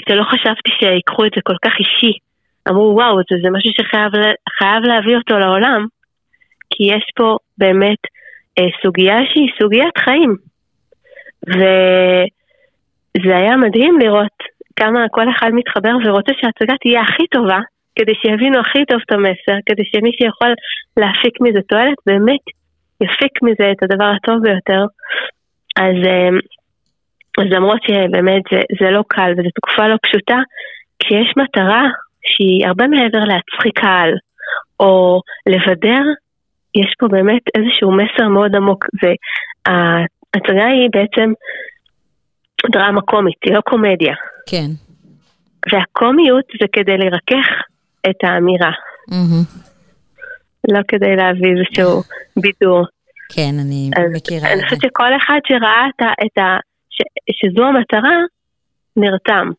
שלא 0.08 0.24
חשבתי 0.24 0.70
שיקחו 0.78 1.24
את 1.26 1.30
זה 1.34 1.40
כל 1.44 1.56
כך 1.64 1.72
אישי, 1.78 2.18
אמרו 2.68 2.94
וואו, 2.94 3.16
זה, 3.16 3.36
זה 3.42 3.50
משהו 3.50 3.70
שחייב 3.72 4.82
להביא 4.84 5.16
אותו 5.16 5.38
לעולם, 5.38 5.86
כי 6.70 6.84
יש 6.84 7.04
פה 7.16 7.36
באמת 7.58 7.98
אה, 8.58 8.64
סוגיה 8.82 9.18
שהיא 9.32 9.52
סוגיית 9.62 9.98
חיים. 9.98 10.36
וזה 11.48 13.36
היה 13.36 13.56
מדהים 13.56 13.98
לראות 13.98 14.36
כמה 14.76 15.08
כל 15.10 15.30
אחד 15.30 15.50
מתחבר 15.52 15.94
ורוצה 16.04 16.32
שההצגה 16.40 16.74
תהיה 16.80 17.02
הכי 17.02 17.26
טובה, 17.26 17.60
כדי 17.96 18.12
שיבינו 18.22 18.60
הכי 18.60 18.84
טוב 18.88 19.00
את 19.06 19.12
המסר, 19.12 19.58
כדי 19.66 19.84
שמי 19.84 20.10
שיכול 20.12 20.54
להפיק 20.96 21.34
מזה 21.40 21.58
תועלת, 21.68 21.98
באמת 22.06 22.44
יפיק 23.00 23.42
מזה 23.42 23.72
את 23.72 23.82
הדבר 23.82 24.10
הטוב 24.16 24.42
ביותר. 24.42 24.84
אז, 25.76 25.96
אה, 26.06 26.28
אז 27.38 27.46
למרות 27.50 27.80
שבאמת 27.82 28.42
זה, 28.52 28.60
זה 28.80 28.90
לא 28.90 29.02
קל 29.08 29.32
וזו 29.32 29.48
תקופה 29.54 29.88
לא 29.88 29.96
פשוטה, 30.02 30.38
כשיש 30.98 31.32
מטרה 31.36 31.88
שהיא 32.26 32.66
הרבה 32.66 32.86
מעבר 32.86 33.18
להצחיק 33.18 33.78
קהל, 33.78 34.12
או 34.80 35.20
לבדר, 35.46 36.02
יש 36.74 36.94
פה 36.98 37.08
באמת 37.08 37.42
איזשהו 37.56 37.92
מסר 37.92 38.28
מאוד 38.28 38.56
עמוק, 38.56 38.84
וההצגה 39.02 40.66
היא 40.66 40.88
בעצם 40.92 41.32
דרמה 42.72 43.00
קומית, 43.00 43.36
היא 43.44 43.54
לא 43.54 43.60
קומדיה. 43.60 44.14
כן. 44.48 44.70
והקומיות 45.72 46.44
זה 46.60 46.66
כדי 46.72 46.96
לרכך 46.98 47.48
את 48.10 48.24
האמירה. 48.24 48.70
Mm-hmm. 49.10 49.72
לא 50.68 50.80
כדי 50.88 51.16
להביא 51.16 51.50
איזשהו 51.50 52.02
בידור. 52.36 52.84
כן, 53.34 53.54
אני 53.60 53.90
מכירה 54.14 54.38
את 54.38 54.42
זה. 54.42 54.52
אני 54.52 54.62
חושבת 54.64 54.80
שכל 54.82 55.16
אחד 55.16 55.38
שראה 55.48 55.86
את 55.96 56.02
ה... 56.02 56.12
את 56.26 56.38
ה 56.38 56.58
ש, 56.90 57.02
שזו 57.32 57.64
המטרה, 57.64 58.16
נרתם. 58.96 59.50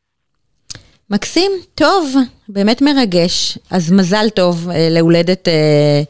מקסים, 1.10 1.52
טוב, 1.76 2.16
באמת 2.50 2.82
מרגש. 2.82 3.58
אז 3.72 3.92
מזל 3.92 4.30
טוב 4.30 4.70
אה, 4.70 4.88
להולדת 4.92 5.48
אה, 5.48 6.02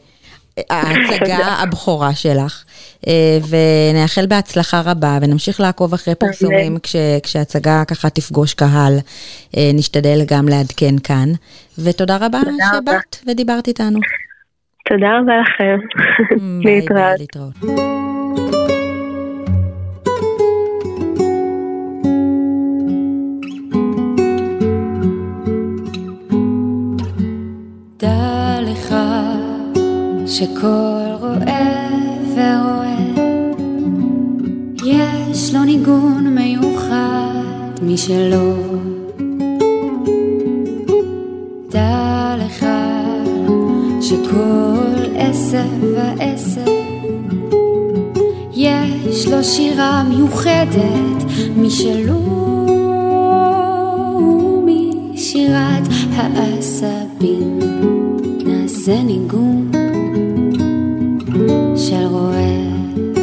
ההצגה 0.70 1.46
הבכורה 1.62 2.14
שלך, 2.14 2.64
אה, 3.06 3.38
ונאחל 3.48 4.26
בהצלחה 4.26 4.80
רבה, 4.84 5.18
ונמשיך 5.22 5.60
לעקוב 5.60 5.94
אחרי 5.94 6.14
פרסומים 6.14 6.78
כש, 6.82 6.96
כשההצגה 7.22 7.84
ככה 7.84 8.10
תפגוש 8.10 8.54
קהל. 8.54 8.98
נשתדל 9.74 10.24
גם 10.26 10.48
לעדכן 10.48 10.98
כאן. 10.98 11.28
ותודה 11.78 12.16
רבה 12.16 12.40
שבאת 12.40 13.16
ודיברת 13.26 13.68
איתנו. 13.68 13.98
תודה 14.88 15.06
רבה 15.18 15.32
לכם. 15.40 15.78
להתראות. 17.18 17.54
שכל 30.34 31.14
רואה 31.20 31.88
ורואה 32.34 32.96
יש 34.84 35.54
לו 35.54 35.64
ניגון 35.64 36.26
מיוחד 36.26 37.70
משלו. 37.82 38.54
דע 41.70 42.36
לך 42.38 42.66
שכל 44.00 45.02
עשר 45.16 45.64
ועשר 45.94 46.72
יש 48.54 49.28
לו 49.28 49.44
שירה 49.44 50.04
מיוחדת 50.08 51.24
משלו 51.56 52.20
משירת 54.64 55.82
העשבים 56.16 57.58
נעשה 58.46 59.02
ניגון 59.02 59.63
Michel 61.94 62.10
Roet 62.10 63.14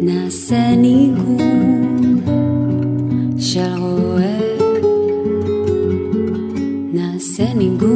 Nazen 0.00 0.84
iku 0.84 1.36
Michel 3.36 3.76
Roet 3.76 4.56
Nazen 6.96 7.60
iku 7.60 7.92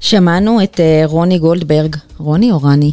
שמענו 0.00 0.62
את 0.62 0.80
אה, 0.80 1.02
רוני 1.04 1.38
גולדברג, 1.38 1.96
רוני 2.18 2.52
או 2.52 2.62
רני? 2.62 2.92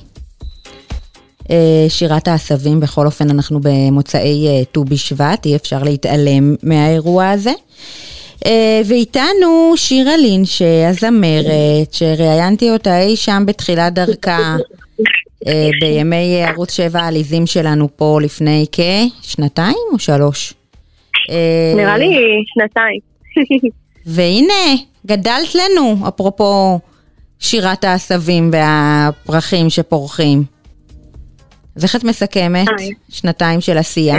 אה, 1.50 1.86
שירת 1.90 2.28
העשבים, 2.28 2.80
בכל 2.80 3.06
אופן 3.06 3.30
אנחנו 3.30 3.60
במוצאי 3.64 4.48
אה, 4.48 4.66
ט"ו 4.72 4.84
בשבט, 4.84 5.46
אי 5.46 5.56
אפשר 5.56 5.84
להתעלם 5.84 6.56
מהאירוע 6.64 7.30
הזה. 7.30 7.52
ואיתנו 8.86 9.74
שירה 9.76 10.18
לינש, 10.18 10.62
הזמרת, 10.62 11.94
שראיינתי 11.94 12.72
אותה 12.72 13.02
אי 13.02 13.16
שם 13.16 13.44
בתחילת 13.48 13.94
דרכה, 13.94 14.56
בימי 15.82 16.44
ערוץ 16.44 16.72
7 16.72 17.00
העליזים 17.00 17.48
שלנו 17.48 17.88
פה 17.96 18.20
לפני 18.22 18.66
כשנתיים 18.72 19.76
או 19.94 20.00
שלוש? 20.00 20.54
נראה 21.76 21.98
לי 21.98 22.16
שנתיים. 22.54 23.00
והנה, 24.06 24.82
גדלת 25.06 25.56
לנו, 25.56 26.08
אפרופו 26.08 26.80
שירת 27.40 27.84
העשבים 27.84 28.52
והפרחים 28.54 29.70
שפורחים. 29.70 30.44
אז 31.76 31.84
איך 31.84 31.96
את 31.96 32.04
מסכמת? 32.04 32.68
שנתיים 33.10 33.62
של 33.62 33.78
עשייה. 33.78 34.18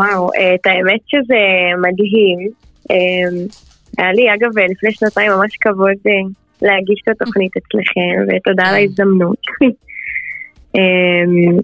כן. 0.00 0.16
וואו, 0.16 0.30
את 0.54 0.66
האמת 0.66 1.00
שזה 1.06 1.42
מדהים. 1.82 2.38
אמ, 2.90 3.46
היה 3.98 4.12
לי, 4.12 4.34
אגב, 4.34 4.58
לפני 4.70 4.92
שנתיים 4.92 5.30
ממש 5.32 5.56
כבוד 5.60 5.98
אה, 6.06 6.12
להגיש 6.62 7.02
את 7.02 7.08
התוכנית 7.08 7.52
אצלכם, 7.56 8.36
ותודה 8.36 8.68
על 8.68 8.74
ההזדמנות. 8.74 9.38
אמ, 10.76 11.58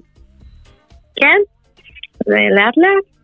כן, 1.17 1.39
ולאט 2.27 2.77
לאט 2.77 3.17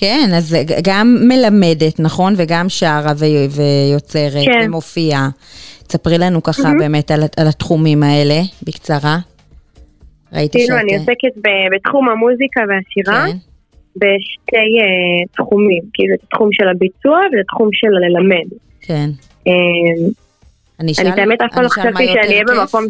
כן, 0.00 0.30
אז 0.36 0.56
גם 0.84 1.16
מלמדת, 1.28 2.00
נכון? 2.00 2.34
וגם 2.36 2.68
שרה 2.68 3.12
ויוצרת 3.18 4.44
כן. 4.44 4.66
ומופיעה. 4.66 5.28
תספרי 5.86 6.18
לנו 6.18 6.42
ככה 6.42 6.62
mm-hmm. 6.62 6.78
באמת 6.78 7.10
על, 7.10 7.20
על 7.36 7.48
התחומים 7.48 8.02
האלה, 8.02 8.40
בקצרה. 8.62 9.18
ראיתי 10.32 10.58
כאילו, 10.58 10.76
שאת... 10.76 10.84
אני 10.84 10.96
עוסקת 10.96 11.48
בתחום 11.74 12.08
המוזיקה 12.08 12.60
והשירה, 12.68 13.26
כן. 13.26 13.36
בשתי 13.96 14.70
uh, 14.80 15.28
תחומים, 15.36 15.82
כאילו, 15.94 16.14
את 16.14 16.20
התחום 16.22 16.48
של 16.52 16.68
הביצוע 16.68 17.18
ואת 17.18 17.40
התחום 17.44 17.68
של 17.72 17.88
הללמד. 17.96 18.48
כן. 18.80 19.10
Uh, 19.48 19.50
אני, 20.80 20.92
אני 20.98 21.10
באמת 21.16 21.40
אף 21.42 21.54
פעם 21.54 21.62
לא 21.62 21.68
חשבתי 21.68 22.06
שאני 22.06 22.32
אהיה 22.32 22.44
במקום... 22.44 22.84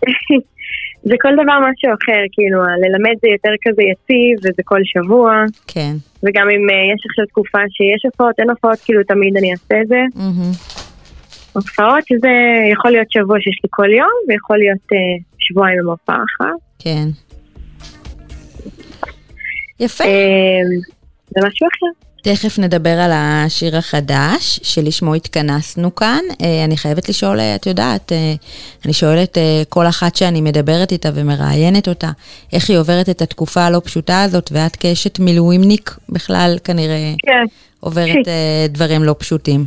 זה 1.08 1.14
כל 1.20 1.32
דבר 1.32 1.58
משהו 1.66 1.90
אחר, 2.02 2.22
כאילו, 2.32 2.58
ללמד 2.82 3.16
זה 3.22 3.28
יותר 3.28 3.54
כזה 3.64 3.82
יציב, 3.82 4.38
וזה 4.38 4.62
כל 4.64 4.80
שבוע. 4.84 5.44
כן. 5.66 5.92
וגם 6.22 6.46
אם 6.54 6.62
uh, 6.70 6.94
יש 6.94 7.00
עכשיו 7.10 7.26
תקופה 7.26 7.58
שיש 7.68 8.04
הופעות, 8.04 8.34
אין 8.38 8.50
הופעות, 8.50 8.78
כאילו 8.84 9.00
תמיד 9.04 9.36
אני 9.36 9.52
אעשה 9.52 9.80
את 9.82 9.88
זה. 9.88 10.02
הופעות 11.52 12.04
זה 12.20 12.34
יכול 12.72 12.90
להיות 12.90 13.10
שבוע 13.10 13.36
שיש 13.40 13.60
לי 13.64 13.68
כל 13.70 13.90
יום, 13.90 14.16
ויכול 14.28 14.58
להיות 14.58 14.86
uh, 14.92 15.22
שבועיים 15.38 15.78
עם 15.78 15.88
הופעה 15.90 16.16
אחת. 16.16 16.58
כן. 16.78 17.29
יפה. 19.80 20.04
Uh, 20.04 20.08
זה 21.28 21.46
משהו 21.46 21.68
אחר. 21.68 22.10
תכף 22.22 22.58
נדבר 22.58 22.90
על 23.00 23.10
השיר 23.14 23.76
החדש, 23.76 24.60
שלשמו 24.62 25.14
התכנסנו 25.14 25.94
כאן. 25.94 26.20
אה, 26.42 26.64
אני 26.64 26.76
חייבת 26.76 27.08
לשאול, 27.08 27.40
אה, 27.40 27.54
את 27.54 27.66
יודעת, 27.66 28.12
אה, 28.12 28.34
אני 28.84 28.92
שואלת 28.92 29.38
כל 29.68 29.86
אחת 29.86 30.16
שאני 30.16 30.40
מדברת 30.40 30.92
איתה 30.92 31.08
ומראיינת 31.14 31.88
אותה, 31.88 32.10
איך 32.52 32.70
היא 32.70 32.78
עוברת 32.78 33.08
את 33.08 33.22
התקופה 33.22 33.60
הלא 33.60 33.80
פשוטה 33.84 34.22
הזאת, 34.22 34.50
ואת 34.52 34.76
כאשת 34.76 35.18
מילואימניק 35.18 35.90
בכלל 36.08 36.56
כנראה 36.64 37.12
כן. 37.26 37.44
עוברת 37.80 38.28
דברים 38.68 39.02
לא 39.04 39.14
פשוטים. 39.18 39.60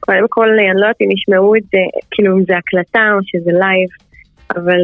קודם 0.00 0.26
כל, 0.28 0.48
אני 0.48 0.80
לא 0.80 0.86
יודעת 0.86 0.96
אם 1.00 1.10
ישמעו 1.10 1.56
את 1.56 1.62
זה, 1.62 1.78
כאילו 2.10 2.38
אם 2.38 2.44
זה 2.44 2.54
הקלטה 2.56 3.08
או 3.14 3.18
שזה 3.24 3.50
לייב, 3.52 3.88
אבל 4.50 4.80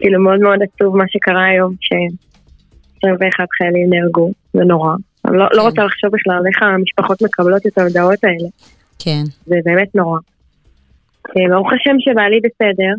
כאילו 0.00 0.20
מאוד 0.20 0.40
מאוד 0.40 0.58
עצוב 0.62 0.96
מה 0.96 1.04
שקרה 1.08 1.44
היום, 1.44 1.74
ש... 1.80 1.92
21 3.04 3.46
חיילים 3.58 3.90
נהרגו, 3.90 4.32
זה 4.52 4.64
נורא, 4.64 4.94
אני 5.24 5.38
לא, 5.38 5.46
לא 5.52 5.62
רוצה 5.62 5.84
לחשוב 5.84 6.10
בכלל 6.12 6.42
איך 6.46 6.62
המשפחות 6.62 7.22
מקבלות 7.22 7.66
את 7.66 7.78
ההודעות 7.78 8.24
האלה. 8.24 8.48
כן. 8.98 9.22
זה 9.46 9.56
באמת 9.64 9.94
נורא. 9.94 10.18
אה, 11.28 11.48
ברוך 11.50 11.72
השם 11.72 11.96
שבעלי 11.98 12.40
בסדר. 12.44 12.92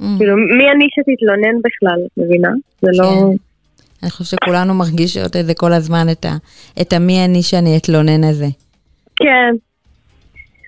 Mm. 0.00 0.04
כאילו, 0.18 0.36
מי 0.36 0.70
אני 0.74 0.86
שתתלונן 0.94 1.56
בכלל, 1.64 2.00
מבינה? 2.16 2.50
זה 2.82 2.90
לא... 2.94 3.04
כן. 3.04 3.36
אני 4.02 4.10
חושבת 4.10 4.40
שכולנו 4.44 4.74
מרגישות 4.74 5.36
את 5.36 5.46
זה 5.46 5.54
כל 5.54 5.72
הזמן, 5.72 6.06
את, 6.12 6.24
ה, 6.24 6.32
את 6.80 6.92
המי 6.92 7.24
אני 7.24 7.42
שאני 7.42 7.76
אתלונן 7.76 8.24
הזה. 8.24 8.46
כן. 9.16 9.54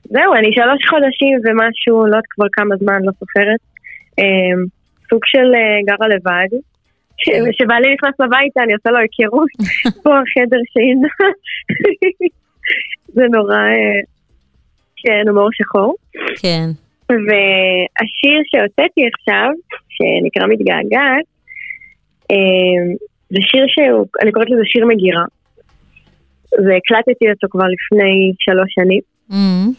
זהו, 0.05 0.35
אני 0.35 0.49
שלוש 0.53 0.81
חודשים 0.91 1.39
ומשהו, 1.45 2.07
לא 2.07 2.07
יודעת 2.07 2.25
כבר 2.31 2.47
כמה 2.53 2.77
זמן, 2.77 3.03
לא 3.03 3.13
סופרת. 3.13 3.61
סוג 5.11 5.21
של 5.25 5.49
אה, 5.55 5.79
גרה 5.87 6.09
לבד. 6.09 6.51
ש- 7.17 7.51
כשבעלי 7.53 7.95
נכנס 7.95 8.21
הביתה, 8.21 8.63
אני 8.63 8.73
עושה 8.75 8.91
לו 8.91 8.99
היכרות, 8.99 9.49
פה 10.05 10.11
החדר 10.11 10.61
שינה. 10.73 11.09
זה 13.07 13.23
נורא, 13.33 13.55
אה, 13.55 14.01
כן, 14.97 15.29
הומור 15.29 15.49
שחור. 15.53 15.95
כן. 16.43 16.67
והשיר 17.09 18.39
שהוצאתי 18.51 19.01
עכשיו, 19.15 19.49
שנקרא 19.89 20.47
מתגעגעת, 20.49 21.25
אה, 22.31 22.95
זה 23.31 23.39
שיר 23.41 23.65
שהוא, 23.69 24.07
אני 24.23 24.33
קוראת 24.33 24.51
לזה 24.51 24.63
שיר 24.65 24.87
מגירה. 24.87 25.25
והקלטתי 26.53 27.31
אותו 27.31 27.47
כבר 27.51 27.65
לפני 27.75 28.33
שלוש 28.39 28.71
שנים. 28.75 29.01
Mm. 29.31 29.73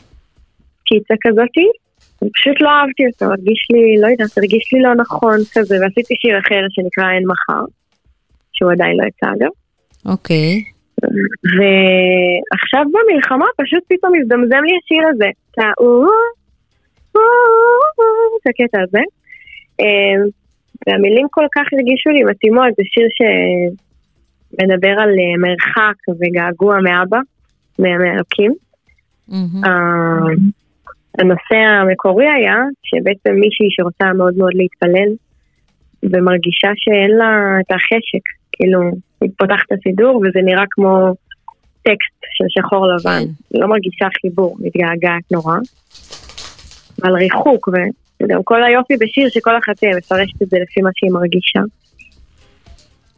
קיצה 0.86 1.14
כזאתי, 1.22 1.68
פשוט 2.34 2.62
לא 2.62 2.70
אהבתי 2.70 3.04
אותו, 3.08 3.26
הרגיש 3.26 3.68
לי, 3.74 4.02
לא 4.02 4.08
יודעת, 4.08 4.38
הרגיש 4.38 4.74
לי 4.74 4.82
לא 4.82 4.96
נכון 4.96 5.38
כזה, 5.54 5.76
ועשיתי 5.82 6.14
שיר 6.22 6.40
אחר 6.40 6.62
שנקרא 6.70 7.12
אין 7.16 7.24
מחר, 7.32 7.66
שהוא 8.54 8.72
עדיין 8.72 8.98
לא 8.98 9.04
יצא 9.08 9.26
אגב. 9.26 9.52
אוקיי. 10.06 10.64
ועכשיו 11.58 12.86
במלחמה 12.94 13.46
פשוט 13.58 13.84
פתאום 13.90 14.14
הזדמזם 14.22 14.64
לי 14.68 14.74
השיר 14.84 15.04
הזה, 15.14 15.30
את 15.52 15.60
ה... 15.60 15.72
את 18.38 18.48
הקטע 18.50 18.82
הזה. 18.84 19.04
אה, 19.80 20.30
והמילים 20.88 21.28
כל 21.32 21.46
כך 21.56 21.64
הרגישו 21.74 22.10
לי 22.10 22.24
מתאימות, 22.24 22.74
זה 22.78 22.84
שיר 22.86 23.08
שמדבר 23.18 24.96
על 25.02 25.10
אה, 25.10 25.38
מרחק 25.38 25.98
וגעגוע 26.20 26.78
מאבא, 26.84 27.20
מאלוקים. 27.80 28.54
מהמם. 29.28 30.60
הנושא 31.20 31.56
המקורי 31.82 32.28
היה 32.38 32.58
שבעצם 32.84 33.34
מישהי 33.40 33.68
שרוצה 33.70 34.14
מאוד 34.14 34.34
מאוד 34.38 34.54
להתפלל 34.54 35.12
ומרגישה 36.04 36.72
שאין 36.76 37.12
לה 37.12 37.32
את 37.60 37.72
החשק, 37.72 38.26
כאילו, 38.52 38.80
היא 39.22 39.30
פותחת 39.38 39.66
את 39.68 39.78
הסידור 39.78 40.18
וזה 40.18 40.40
נראה 40.44 40.64
כמו 40.72 41.14
טקסט 41.82 42.20
של 42.32 42.46
שחור 42.50 42.88
לבן, 42.88 43.26
כן. 43.26 43.60
לא 43.60 43.68
מרגישה 43.68 44.08
חיבור, 44.22 44.58
מתגעגעת 44.60 45.32
נורא. 45.32 45.58
על 47.04 47.14
ריחוק, 47.14 47.70
וגם 48.24 48.44
כל 48.44 48.64
היופי 48.64 48.94
בשיר 49.00 49.30
שכל 49.30 49.58
אחת 49.58 49.84
אה, 49.84 49.90
מפרשת 49.98 50.42
את 50.42 50.50
זה 50.50 50.58
לפי 50.64 50.82
מה 50.82 50.90
שהיא 50.96 51.12
מרגישה. 51.12 51.60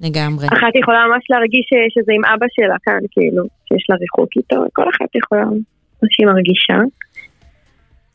לגמרי. 0.01 0.47
אחת 0.47 0.75
יכולה 0.75 0.99
ממש 1.07 1.23
להרגיש 1.29 1.69
שזה 1.93 2.11
עם 2.15 2.25
אבא 2.25 2.45
שלה 2.49 2.75
כאן, 2.83 2.99
כאילו, 3.11 3.43
שיש 3.67 3.85
לה 3.89 3.95
ריחוק 3.95 4.29
איתו, 4.37 4.65
כל 4.73 4.89
אחת 4.89 5.15
יכולה, 5.15 5.45
מה 6.01 6.07
שהיא 6.11 6.27
מרגישה. 6.27 6.77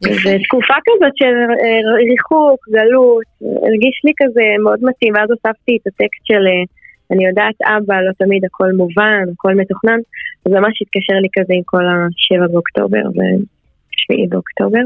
ותקופה 0.02 0.74
כזאת 0.86 1.14
של 1.16 1.34
אה, 1.62 1.80
ריחוק, 2.10 2.68
גלות, 2.68 3.28
הרגיש 3.66 3.96
לי 4.04 4.12
כזה 4.20 4.42
מאוד 4.64 4.80
מתאים, 4.82 5.14
ואז 5.14 5.30
הוספתי 5.30 5.78
את 5.82 5.86
הטקסט 5.86 6.24
של 6.24 6.42
אה, 6.46 6.64
אני 7.10 7.26
יודעת 7.26 7.54
אבא, 7.62 8.00
לא 8.00 8.12
תמיד 8.18 8.44
הכל 8.44 8.72
מובן, 8.72 9.24
הכל 9.32 9.54
מתוכנן, 9.54 9.98
אז 10.46 10.52
ממש 10.52 10.82
התקשר 10.82 11.14
לי 11.22 11.28
כזה 11.38 11.52
עם 11.56 11.62
כל 11.64 11.84
השבע 11.86 12.46
באוקטובר 12.52 13.02
ושביעי 13.08 14.26
באוקטובר. 14.28 14.84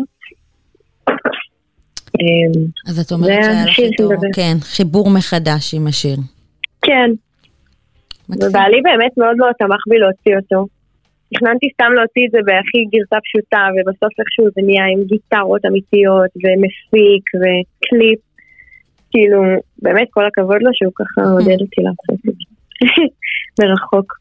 אה, 2.21 2.61
אז 2.89 2.99
את 2.99 3.13
אומרת 3.13 3.45
שהיה 3.45 3.65
לך 3.65 3.79
איתו. 3.79 4.09
כן, 4.35 4.55
חיבור 4.61 5.11
מחדש 5.11 5.75
עם 5.75 5.87
השיר. 5.87 6.17
כן. 6.83 7.11
ובעלי 8.29 8.81
באמת 8.83 9.13
מאוד 9.19 9.37
מאוד 9.37 9.53
שמח 9.59 9.83
בי 9.89 9.99
להוציא 9.99 10.37
אותו. 10.37 10.67
תכננתי 11.35 11.67
סתם 11.75 11.91
להוציא 11.97 12.23
את 12.27 12.31
זה 12.31 12.39
בהכי 12.45 12.81
גרסה 12.93 13.19
פשוטה, 13.27 13.63
ובסוף 13.75 14.13
איכשהו 14.21 14.45
זה 14.55 14.63
נהיה 14.67 14.85
עם 14.93 15.01
גיטרות 15.11 15.63
אמיתיות, 15.69 16.31
ומפיק, 16.43 17.25
וקליפ. 17.41 18.21
כאילו, 19.11 19.43
באמת 19.83 20.09
כל 20.11 20.27
הכבוד 20.27 20.61
לו 20.61 20.71
שהוא 20.75 20.93
ככה 21.01 21.23
עודד 21.31 21.61
אותי 21.61 21.81
לעשות 21.87 22.21
את 22.29 22.35
זה. 22.37 22.45
מרחוק. 23.61 24.13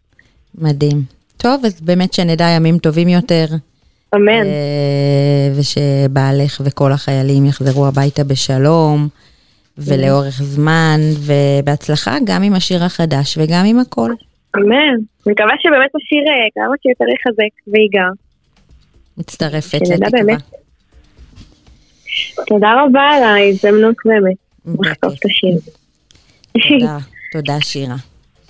מדהים. 0.56 0.98
טוב, 1.38 1.66
אז 1.66 1.82
באמת 1.82 2.14
שנדע 2.14 2.46
ימים 2.56 2.78
טובים 2.78 3.08
יותר, 3.10 3.46
אמן. 4.16 4.46
אה, 4.46 5.52
ושבעלך 5.56 6.62
וכל 6.66 6.92
החיילים 6.92 7.46
יחזרו 7.46 7.88
הביתה 7.88 8.24
בשלום, 8.24 9.08
ולאורך 9.78 10.42
זמן, 10.44 11.00
ובהצלחה 11.20 12.18
גם 12.26 12.44
עם 12.44 12.54
השיר 12.54 12.84
החדש 12.84 13.38
וגם 13.38 13.66
עם 13.66 13.80
הכל. 13.80 14.12
אמן. 14.58 14.96
מקווה 15.28 15.56
שבאמת 15.60 15.92
השיר 15.96 16.24
אה, 16.28 16.48
כמה 16.56 16.76
שיותר 16.82 17.06
יחזק 17.14 17.74
ויגע. 17.74 18.08
מצטרפת 19.18 19.82
לתקווה. 19.82 20.36
תודה 22.48 22.74
רבה 22.84 23.02
על 23.02 23.24
ההזדמנות 23.24 23.96
באמת. 24.06 24.36
לחטוף 24.66 25.14
את 25.14 25.20
בכיף. 25.26 25.74
השיר. 26.58 26.80
תודה, 26.80 26.98
תודה 27.32 27.62
שירה. 27.62 27.96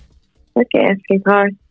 אוקיי, 0.56 0.82
אז 0.82 0.98
להתראות. 1.12 1.70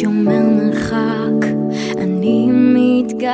שומר 0.00 0.48
מרחק? 0.56 1.46
אני 1.98 2.48
מתגעגעת. 2.52 3.26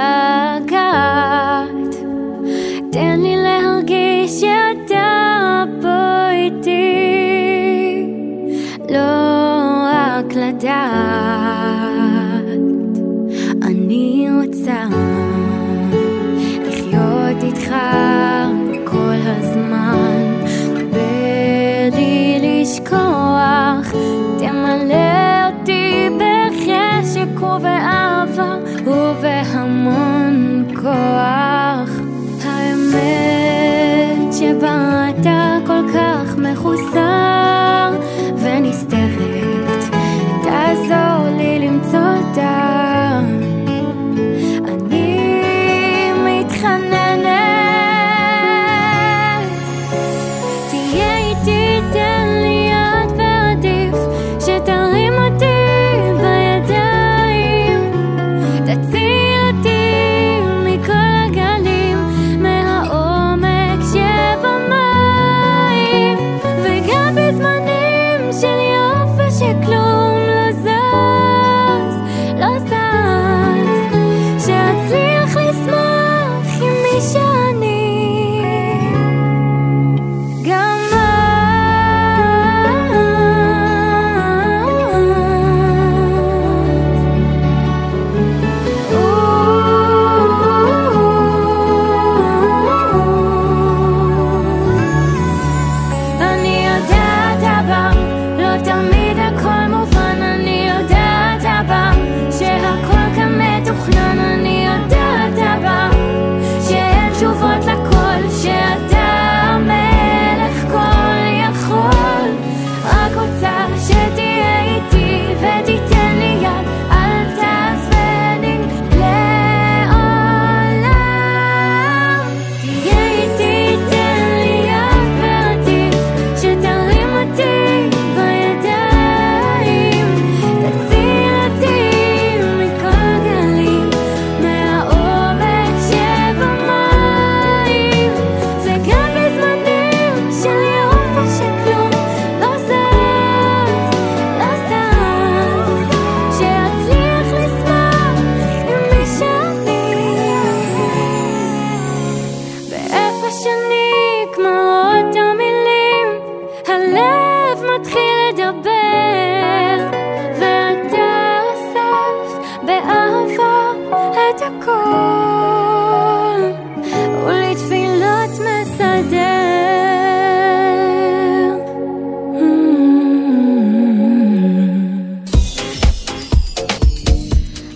תן 2.92 3.20
לי 3.20 3.36
להרגיש 3.36 4.40
שאתה 4.40 5.64
פה 5.82 6.30
איתי, 6.32 8.06
לא 8.90 8.98
רק 9.84 10.34
לדעת. 10.36 10.72
אני 13.62 14.28
רוצה 14.40 14.84
לחיות 16.68 17.42
איתך 17.42 17.74
כל 18.84 19.18
הזמן, 19.24 20.22
בלי 20.92 22.38
לשכוח, 22.42 23.92
תמלא 24.38 25.01
ובאהבה 28.32 28.56
ובהמון 28.86 30.64
כוח. 30.74 31.90
האמת 32.44 34.32
שבה 34.32 35.06
אתה 35.10 35.58
כל 35.66 35.82
כך 35.94 36.36
מחוסר 36.38 37.51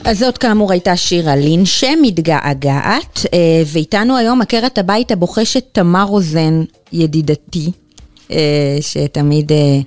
אז 0.09 0.19
זאת 0.19 0.39
כאמור 0.39 0.73
הייתה 0.73 0.97
שירה 0.97 1.37
לינשה, 1.37 1.87
מתגעגעת, 2.03 3.15
אה, 3.35 3.63
ואיתנו 3.75 4.17
היום 4.17 4.43
עקרת 4.43 4.79
הבית 4.79 5.11
הבוחשת 5.11 5.65
תמר 5.75 6.03
רוזן, 6.03 6.55
ידידתי, 6.93 7.67
אה, 8.31 8.77
שתמיד 8.81 9.53
אה, 9.53 9.79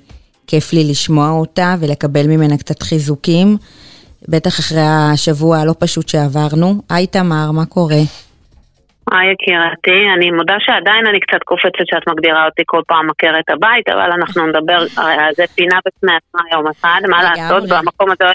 כיף 0.48 0.74
לי 0.74 0.84
לשמוע 0.92 1.30
אותה 1.30 1.76
ולקבל 1.80 2.28
ממנה 2.28 2.58
קצת 2.58 2.84
חיזוקים, 2.84 3.58
בטח 4.28 4.60
אחרי 4.60 4.88
השבוע 5.14 5.58
הלא 5.58 5.74
פשוט 5.80 6.10
שעברנו. 6.10 6.82
היי 6.90 7.08
תמר, 7.08 7.52
מה 7.52 7.66
קורה? 7.66 8.04
היי 9.12 9.32
יקירתי, 9.34 10.00
אני 10.18 10.32
מודה 10.32 10.56
שעדיין 10.60 11.08
אני 11.10 11.20
קצת 11.20 11.44
קופצת 11.46 11.86
שאת 11.86 12.08
מגדירה 12.08 12.46
אותי 12.46 12.64
כל 12.66 12.82
פעם 12.88 13.10
עקרת 13.10 13.50
הבית, 13.50 13.90
אבל 13.90 14.12
אנחנו 14.18 14.48
נדבר, 14.48 14.80
זה 15.38 15.44
פינה 15.56 15.80
בפני 15.86 16.12
עצמה 16.20 16.42
יום 16.54 16.66
אחד, 16.68 17.02
מה 17.10 17.24
לעשות, 17.24 17.64
במקום 17.70 18.12
הזה 18.12 18.26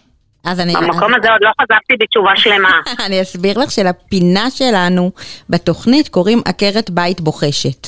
אז 0.45 0.61
אני... 0.61 0.75
במקום 0.75 1.15
הזה 1.15 1.31
עוד 1.31 1.41
לא 1.41 1.51
חזרתי 1.61 1.95
בתשובה 2.01 2.37
שלמה. 2.37 2.81
אני 3.07 3.23
אסביר 3.23 3.59
לך 3.59 3.71
שלפינה 3.71 4.51
שלנו 4.51 5.11
בתוכנית 5.51 6.09
קוראים 6.09 6.43
עקרת 6.45 6.91
בית 6.91 7.21
בוחשת. 7.21 7.87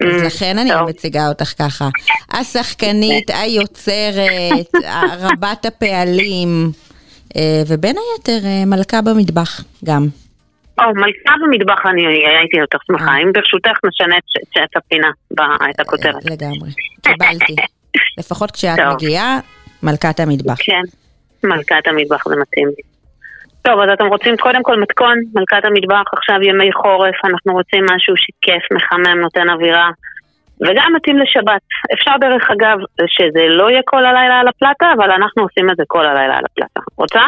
אז 0.00 0.22
mm, 0.22 0.26
לכן 0.26 0.58
אני 0.58 0.70
מציגה 0.88 1.28
אותך 1.28 1.52
ככה. 1.58 1.88
השחקנית, 2.30 3.30
היוצרת, 3.40 4.74
רבת 5.20 5.66
הפעלים, 5.66 6.70
אה, 7.36 7.62
ובין 7.66 7.96
היתר 7.96 8.46
אה, 8.46 8.64
מלכה 8.66 9.02
במטבח 9.02 9.60
גם. 9.84 10.06
או, 10.78 10.84
מלכה 10.94 11.34
במטבח 11.42 11.86
אני 11.86 12.02
הייתי 12.40 12.56
יותר 12.56 12.78
שמחה. 12.86 13.10
אה. 13.10 13.22
אם 13.22 13.32
ברשותך 13.34 13.78
נשנה 13.84 14.16
את 14.64 14.76
הפינה, 14.76 15.10
את 15.70 15.80
הכותרת. 15.80 16.24
לגמרי, 16.24 16.70
קיבלתי. 17.02 17.56
לפחות 18.18 18.50
כשאת 18.50 18.78
מגיעה, 18.94 19.38
מלכת 19.82 20.20
המטבח. 20.20 20.56
כן. 20.58 21.05
מלכת 21.48 21.86
המטבח 21.86 22.28
זה 22.28 22.36
מתאים 22.36 22.68
לי. 22.68 22.82
טוב, 23.62 23.80
אז 23.80 23.90
אתם 23.94 24.06
רוצים 24.06 24.36
קודם 24.36 24.62
כל 24.62 24.80
מתכון, 24.80 25.16
מלכת 25.34 25.64
המטבח, 25.64 26.06
עכשיו 26.16 26.42
ימי 26.42 26.72
חורף, 26.72 27.18
אנחנו 27.24 27.52
רוצים 27.52 27.84
משהו 27.94 28.14
שכיף, 28.16 28.64
מחמם, 28.72 29.20
נותן 29.20 29.50
אווירה, 29.50 29.90
וגם 30.60 30.92
מתאים 30.96 31.18
לשבת. 31.18 31.62
אפשר 31.94 32.14
דרך 32.20 32.50
אגב 32.50 32.78
שזה 33.06 33.44
לא 33.48 33.70
יהיה 33.70 33.80
כל 33.84 34.06
הלילה 34.06 34.40
על 34.40 34.48
הפלטה, 34.48 34.86
אבל 34.96 35.10
אנחנו 35.10 35.42
עושים 35.42 35.70
את 35.70 35.76
זה 35.76 35.82
כל 35.86 36.06
הלילה 36.06 36.36
על 36.36 36.44
הפלטה. 36.44 36.80
רוצה? 36.98 37.20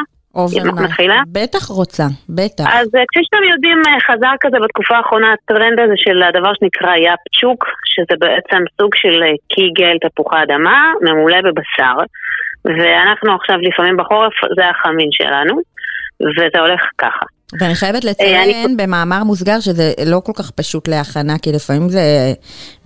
מתחילה? 0.85 1.23
בטח 1.33 1.65
רוצה, 1.69 2.05
בטח. 2.29 2.65
אז 2.67 2.89
אה, 2.95 3.05
כפי 3.09 3.21
שאתם 3.25 3.45
יודעים, 3.53 3.79
אה, 3.89 4.01
חזר 4.01 4.35
כזה 4.41 4.57
בתקופה 4.65 4.97
האחרונה 4.97 5.33
הטרנד 5.33 5.81
הזה 5.81 5.97
של 5.97 6.23
הדבר 6.23 6.53
שנקרא 6.59 6.97
יאפצ'וק, 6.97 7.65
שזה 7.85 8.15
בעצם 8.19 8.63
סוג 8.81 8.95
של 8.95 9.23
אה, 9.23 9.33
קיגל, 9.49 9.97
תפוחי 10.05 10.37
אדמה, 10.43 10.93
ממולא 11.03 11.41
בבשר. 11.41 11.97
ואנחנו 12.69 13.35
עכשיו 13.35 13.57
לפעמים 13.63 13.97
בחורף, 13.97 14.33
זה 14.57 14.63
החמין 14.71 15.09
שלנו, 15.13 15.55
וזה 16.21 16.61
הולך 16.61 16.81
ככה. 16.99 17.27
ואני 17.61 17.75
חייבת 17.75 18.05
אה, 18.05 18.11
לציין 18.11 18.67
אני... 18.67 18.77
במאמר 18.79 19.25
מוסגר 19.25 19.61
שזה 19.61 19.87
לא 20.13 20.21
כל 20.25 20.33
כך 20.39 20.51
פשוט 20.51 20.89
להכנה, 20.89 21.35
כי 21.43 21.51
לפעמים 21.53 21.89
זה, 21.89 22.01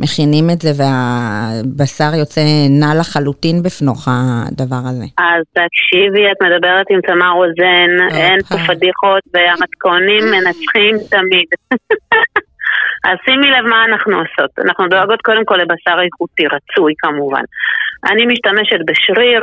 מכינים 0.00 0.44
את 0.52 0.60
זה 0.64 0.70
והבשר 0.78 2.10
יוצא 2.20 2.40
נע 2.80 2.92
לחלוטין 3.00 3.62
בפנוך 3.62 4.08
הדבר 4.10 4.82
הזה. 4.90 5.06
אז 5.18 5.42
תקשיבי, 5.60 6.24
את 6.32 6.38
מדברת 6.46 6.86
עם 6.90 7.00
תמר 7.00 7.32
רוזן, 7.40 7.90
אין 8.18 8.38
פה 8.48 8.56
פדיחות 8.68 9.22
והמתכונים 9.34 10.24
מנצחים 10.32 10.94
תמיד. 11.10 11.48
אז 13.08 13.16
שימי 13.24 13.50
לב 13.50 13.64
מה 13.66 13.84
אנחנו 13.84 14.14
עושות. 14.16 14.50
אנחנו 14.64 14.88
דואגות 14.88 15.22
קודם 15.22 15.44
כל 15.44 15.56
לבשר 15.56 15.96
איכותי, 16.04 16.46
רצוי 16.46 16.92
כמובן. 16.98 17.44
אני 18.10 18.26
משתמשת 18.26 18.80
בשריר, 18.86 19.40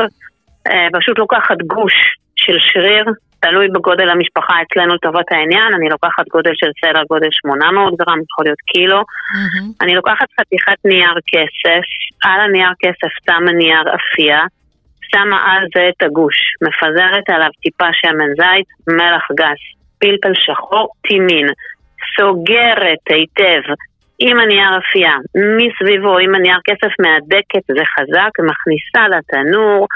פשוט 0.94 1.20
לוקחת 1.20 1.58
גוש 1.68 1.94
של 2.36 2.58
שריר, 2.60 3.06
תלוי 3.42 3.68
בגודל 3.68 4.10
המשפחה 4.10 4.54
אצלנו 4.62 4.96
לטובת 4.96 5.32
העניין, 5.32 5.74
אני 5.74 5.90
לוקחת 5.90 6.28
גודל 6.28 6.52
של 6.56 6.72
סדר 6.82 7.04
גודל 7.10 7.28
800 7.32 7.94
גרם, 7.98 8.20
יכול 8.28 8.46
להיות 8.46 8.62
קילו. 8.62 9.00
Mm-hmm. 9.00 9.84
אני 9.84 9.96
לוקחת 9.96 10.28
חתיכת 10.40 10.80
נייר 10.86 11.16
כסף, 11.28 11.86
על 12.24 12.40
הנייר 12.42 12.74
כסף 12.80 13.12
שמה 13.26 13.52
נייר 13.52 13.84
אפייה, 13.96 14.42
שמה 15.12 15.38
על 15.52 15.68
זה 15.76 15.90
את 15.90 16.04
הגוש, 16.04 16.36
מפזרת 16.62 17.30
עליו 17.30 17.50
טיפה 17.62 17.90
שמן 17.94 18.32
זית, 18.40 18.68
מלח 18.88 19.28
גס, 19.40 19.62
פלפל 20.00 20.34
שחור, 20.34 20.88
טימין, 21.08 21.48
סוגרת 22.16 23.04
היטב 23.10 23.62
עם 24.20 24.40
הנייר 24.40 24.78
אפייה, 24.78 25.16
מסביבו 25.58 26.18
עם 26.18 26.36
הנייר 26.36 26.60
כסף 26.64 26.94
מהדקת, 27.00 27.66
זה 27.68 27.84
חזק, 27.94 28.34
מכניסה 28.40 29.08
לתנור, 29.08 29.88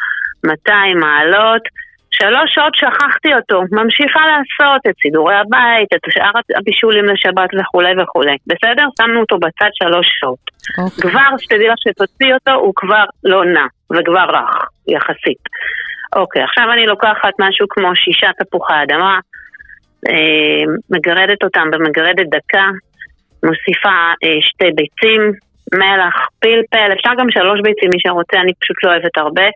200 0.46 1.00
מעלות, 1.00 1.62
שלוש 2.12 2.54
שעות 2.54 2.76
שכחתי 2.76 3.34
אותו, 3.36 3.62
ממשיכה 3.72 4.20
לעשות 4.32 4.82
את 4.90 4.96
סידורי 5.02 5.36
הבית, 5.36 5.90
את 5.96 6.00
שאר 6.10 6.32
הבישולים 6.58 7.06
לשבת 7.06 7.50
וכולי 7.60 7.94
וכולי. 8.02 8.36
בסדר? 8.48 8.86
שמנו 8.98 9.20
אותו 9.20 9.38
בצד 9.38 9.72
שלוש 9.74 10.08
שעות. 10.20 10.44
Okay. 10.50 10.84
אוקיי. 10.84 11.12
כבר, 11.12 11.38
שתדעי 11.38 11.68
לך 11.68 11.80
שתוציא 11.80 12.34
אותו, 12.34 12.52
הוא 12.52 12.74
כבר 12.76 13.06
לא 13.24 13.46
נע, 13.46 13.66
וכבר 13.94 14.28
רך, 14.30 14.56
יחסית. 14.88 15.44
אוקיי, 16.16 16.42
okay, 16.42 16.46
עכשיו 16.46 16.72
אני 16.74 16.86
לוקחת 16.86 17.34
משהו 17.40 17.68
כמו 17.70 17.96
שישה 17.96 18.30
תפוחי 18.40 18.74
אדמה, 18.84 19.20
אה, 20.10 20.64
מגרדת 20.90 21.44
אותם 21.44 21.72
במגרדת 21.72 22.28
דקה, 22.36 22.66
מוסיפה 23.44 23.98
אה, 24.24 24.38
שתי 24.42 24.70
ביצים, 24.76 25.22
מלח, 25.74 26.16
פלפל, 26.40 26.90
אפשר 26.94 27.10
גם 27.20 27.28
שלוש 27.32 27.60
ביצים 27.64 27.90
מי 27.94 28.00
שרוצה, 28.00 28.38
אני 28.42 28.54
פשוט 28.60 28.78
לא 28.84 28.90
אוהבת 28.92 29.18
הרבה. 29.18 29.48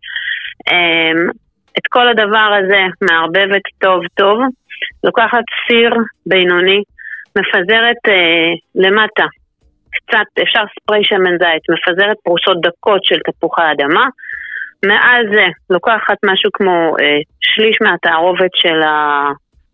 אה, 0.67 1.31
את 1.77 1.87
כל 1.89 2.07
הדבר 2.07 2.49
הזה 2.59 2.81
מערבבת 3.01 3.61
טוב 3.81 4.01
טוב, 4.15 4.39
לוקחת 5.03 5.43
סיר 5.67 5.93
בינוני, 6.25 6.81
מפזרת 7.37 8.01
אה, 8.07 8.49
למטה 8.75 9.25
קצת, 9.91 10.41
אפשר 10.43 10.63
ספרי 10.79 11.03
שמן 11.03 11.37
זית, 11.37 11.63
מפזרת 11.69 12.17
פרוסות 12.23 12.57
דקות 12.61 13.03
של 13.03 13.19
תפוחי 13.19 13.61
אדמה, 13.71 14.05
מעל 14.85 15.25
זה 15.33 15.45
לוקחת 15.69 16.17
משהו 16.25 16.49
כמו 16.53 16.95
אה, 17.01 17.19
שליש 17.41 17.77
מהתערובת 17.81 18.51
של 18.55 18.79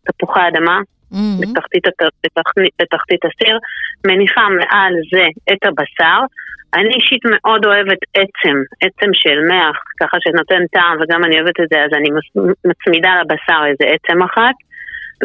תפוחי 0.07 0.47
אדמה, 0.47 0.79
mm-hmm. 0.79 1.41
בתחתית, 1.41 1.83
בתחתית, 2.25 2.73
בתחתית 2.81 3.19
הסיר, 3.25 3.57
מניחה 4.07 4.41
מעל 4.41 4.93
זה 5.11 5.25
את 5.53 5.65
הבשר. 5.65 6.19
אני 6.73 6.93
אישית 6.95 7.23
מאוד 7.31 7.65
אוהבת 7.65 8.01
עצם, 8.13 8.55
עצם 8.81 9.09
של 9.13 9.37
מח, 9.49 9.77
ככה 10.01 10.17
שנותן 10.23 10.63
טעם 10.71 10.97
וגם 11.01 11.23
אני 11.23 11.35
אוהבת 11.35 11.59
את 11.59 11.69
זה, 11.71 11.83
אז 11.85 11.91
אני 11.97 12.09
מצמידה 12.65 13.11
לבשר 13.21 13.61
איזה 13.69 13.85
עצם 13.93 14.21
אחת. 14.21 14.55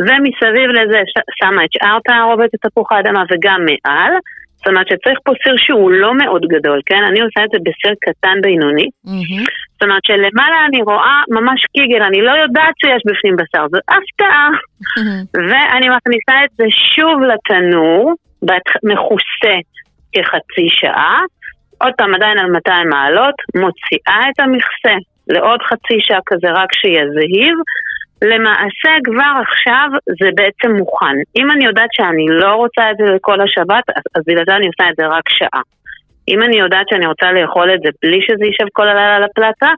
ומסביב 0.06 0.68
לזה 0.78 1.00
שמה 1.38 1.64
את 1.64 1.72
שאר 1.72 1.98
תערובת 2.04 2.50
תפוח 2.62 2.92
האדמה 2.92 3.22
וגם 3.30 3.60
מעל. 3.64 4.12
זאת 4.56 4.66
אומרת 4.66 4.86
שצריך 4.88 5.18
פה 5.24 5.32
סיר 5.42 5.54
שהוא 5.56 5.90
לא 5.90 6.14
מאוד 6.14 6.42
גדול, 6.48 6.80
כן? 6.86 7.02
אני 7.08 7.20
עושה 7.20 7.44
את 7.44 7.50
זה 7.52 7.58
בסיר 7.66 7.94
קטן 8.00 8.40
בינוני. 8.42 8.88
Mm-hmm. 9.06 9.44
זאת 9.72 9.82
אומרת 9.82 10.04
שלמעלה 10.06 10.58
אני 10.68 10.82
רואה 10.82 11.22
ממש 11.28 11.60
קיגל, 11.76 12.02
אני 12.02 12.20
לא 12.22 12.30
יודעת 12.30 12.74
שיש 12.80 13.02
בפנים 13.06 13.36
בשר, 13.36 13.66
זו 13.72 13.78
הפתעה. 13.78 14.48
Mm-hmm. 14.50 15.38
ואני 15.50 15.88
מכניסה 15.96 16.44
את 16.44 16.50
זה 16.58 16.64
שוב 16.94 17.22
לתנור, 17.22 18.14
מכוסה 18.90 19.56
כחצי 20.12 20.66
שעה. 20.68 21.20
עוד 21.78 21.92
פעם, 21.98 22.14
עדיין 22.14 22.38
על 22.38 22.50
200 22.50 22.88
מעלות, 22.88 23.34
מוציאה 23.54 24.20
את 24.30 24.40
המכסה 24.40 24.96
לעוד 25.28 25.60
חצי 25.62 25.98
שעה 26.00 26.20
כזה 26.26 26.50
רק 26.50 26.72
שיזהיב. 26.72 27.56
למעשה 28.22 28.92
כבר 29.04 29.32
עכשיו 29.42 29.88
זה 30.20 30.28
בעצם 30.34 30.76
מוכן. 30.76 31.16
אם 31.36 31.50
אני 31.50 31.64
יודעת 31.64 31.88
שאני 31.92 32.26
לא 32.28 32.54
רוצה 32.54 32.90
את 32.90 32.96
זה 32.96 33.04
לכל 33.14 33.40
השבת, 33.40 33.84
אז 34.14 34.22
בגלל 34.26 34.44
זה 34.46 34.56
אני 34.56 34.66
עושה 34.66 34.90
את 34.90 34.96
זה 34.96 35.06
רק 35.06 35.28
שעה. 35.28 35.62
אם 36.28 36.42
אני 36.42 36.58
יודעת 36.58 36.86
שאני 36.88 37.06
רוצה 37.06 37.32
לאכול 37.32 37.74
את 37.74 37.80
זה 37.84 37.90
בלי 38.02 38.20
שזה 38.22 38.44
יישב 38.44 38.68
כל 38.72 38.88
הלילה 38.88 39.16
על 39.16 39.24
הפלטה, 39.24 39.70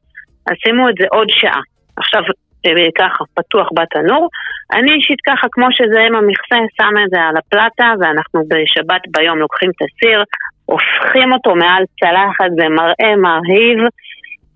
אז 0.47 0.55
שימו 0.63 0.89
את 0.89 0.95
זה 1.01 1.07
עוד 1.11 1.29
שעה. 1.31 1.61
עכשיו, 1.97 2.23
אה, 2.67 2.91
ככה, 2.99 3.25
פתוח 3.35 3.69
בתנור. 3.75 4.29
אני 4.73 4.93
אישית 4.93 5.21
ככה, 5.29 5.47
כמו 5.53 5.67
שזה 5.73 6.01
עם 6.01 6.15
המכסה, 6.17 6.57
שמה 6.77 7.05
את 7.05 7.11
זה 7.11 7.21
על 7.21 7.37
הפלטה, 7.37 7.93
ואנחנו 8.01 8.43
בשבת 8.49 9.03
ביום 9.17 9.39
לוקחים 9.39 9.71
את 9.71 9.83
הסיר, 9.83 10.23
הופכים 10.71 11.33
אותו 11.33 11.55
מעל 11.55 11.85
צלחת, 12.01 12.51
זה 12.59 12.69
מראה 12.69 13.17
מרהיב. 13.17 13.79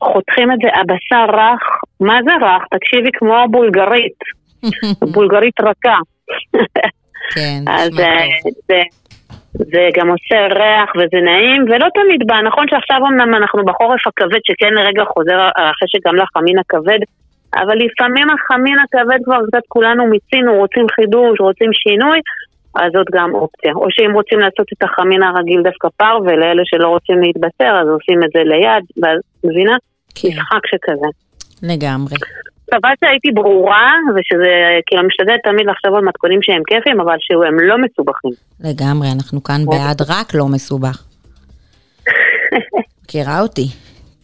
חותכים 0.02 0.52
את 0.52 0.58
זה, 0.62 0.68
הבשר 0.80 1.36
רך, 1.36 1.62
מה 2.00 2.18
זה 2.24 2.46
רך? 2.46 2.62
תקשיבי, 2.70 3.10
כמו 3.12 3.36
הבולגרית, 3.36 4.18
בולגרית 5.14 5.60
רכה. 5.60 5.98
כן, 7.34 7.60
אז 7.68 8.00
אה, 8.00 8.26
זה, 8.68 8.82
זה 9.52 9.88
גם 9.96 10.08
עושה 10.08 10.46
ריח 10.46 10.90
וזה 10.96 11.20
נעים, 11.24 11.62
ולא 11.62 11.86
תמיד 11.94 12.20
בא, 12.26 12.40
נכון 12.40 12.66
שעכשיו 12.68 12.96
אמנם 13.08 13.34
אנחנו 13.34 13.64
בחורף 13.64 14.06
הכבד, 14.06 14.40
שכן 14.46 14.74
לרגע 14.74 15.04
חוזר 15.04 15.48
אחרי 15.54 15.88
שגם 15.88 16.16
לחמין 16.16 16.58
הכבד, 16.58 16.98
אבל 17.56 17.76
לפעמים 17.84 18.26
החמין 18.30 18.76
הכבד 18.78 19.18
כבר 19.24 19.38
קצת 19.46 19.62
כולנו 19.68 20.06
מיצינו, 20.06 20.54
רוצים 20.54 20.86
חידוש, 20.94 21.40
רוצים 21.40 21.70
שינוי, 21.72 22.20
אז 22.74 22.92
זאת 22.92 23.06
גם 23.12 23.34
אופציה. 23.34 23.72
או 23.74 23.86
שאם 23.90 24.12
רוצים 24.12 24.38
לעשות 24.38 24.66
את 24.72 24.82
החמין 24.82 25.22
הרגיל 25.22 25.62
דווקא 25.62 25.88
פר, 25.96 26.18
ולאלה 26.24 26.62
שלא 26.64 26.88
רוצים 26.88 27.22
להתבשר, 27.22 27.72
אז 27.80 27.88
עושים 27.88 28.22
את 28.24 28.30
זה 28.34 28.42
ליד, 28.44 28.84
ואז, 29.02 29.18
מבינה? 29.44 29.76
כן. 30.14 30.28
משחק 30.28 30.66
שכזה. 30.66 31.10
לגמרי. 31.62 32.16
מקווה 32.68 32.90
שהייתי 33.00 33.30
ברורה, 33.34 33.92
ושזה, 34.14 34.54
כאילו, 34.86 35.02
משתדלת 35.06 35.40
תמיד 35.44 35.66
לחשוב 35.66 35.94
על 35.94 36.04
מתכונים 36.04 36.38
שהם 36.42 36.62
כיפים, 36.66 37.00
אבל 37.00 37.16
שהם 37.20 37.60
לא 37.60 37.76
מסובכים. 37.78 38.32
לגמרי, 38.60 39.08
אנחנו 39.16 39.42
כאן 39.42 39.60
בעד 39.66 40.02
רק 40.02 40.34
לא 40.34 40.46
מסובך. 40.46 41.02
מכירה 43.02 43.40
אותי. 43.40 43.66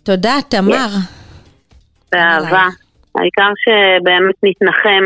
תודה, 0.02 0.34
תמר. 0.48 0.88
באהבה. 2.12 2.66
העיקר 3.14 3.50
שבאמת 3.64 4.34
נתנחם, 4.42 5.04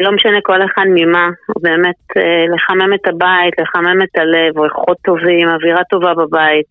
לא 0.00 0.12
משנה 0.12 0.38
כל 0.42 0.60
אחד 0.64 0.86
ממה, 0.94 1.28
באמת 1.60 2.02
אה, 2.16 2.44
לחמם 2.54 2.94
את 2.94 3.06
הבית, 3.06 3.54
לחמם 3.62 4.02
את 4.02 4.18
הלב, 4.18 4.58
ריחות 4.58 4.98
טובים, 5.04 5.48
אווירה 5.48 5.84
טובה 5.90 6.14
בבית. 6.14 6.68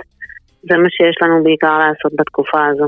זה 0.61 0.77
מה 0.77 0.89
שיש 0.89 1.15
לנו 1.21 1.43
בעיקר 1.43 1.77
לעשות 1.77 2.11
בתקופה 2.19 2.65
הזו. 2.65 2.87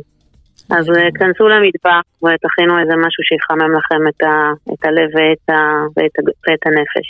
אז 0.70 0.86
אה, 0.90 1.10
כנסו 1.20 1.48
למטבח 1.48 2.02
ותכינו 2.24 2.80
איזה 2.80 2.96
משהו 3.06 3.24
שיחמם 3.30 3.72
לכם 3.78 4.02
את, 4.10 4.24
ה, 4.24 4.34
את 4.74 4.86
הלב 4.86 5.10
ואת, 5.16 5.50
ה, 5.50 5.60
ואת, 5.98 6.16
ה, 6.20 6.22
ואת 6.48 6.64
הנפש. 6.68 7.10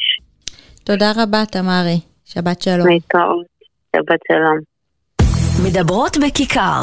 תודה 0.84 1.12
רבה, 1.24 1.44
תמרי. 1.52 2.00
שבת 2.26 2.62
שלום. 2.62 2.88
להתראות. 2.88 3.46
שבת 3.96 4.20
שלום. 4.28 4.58
מדברות 5.66 6.18
בכיכר. 6.18 6.82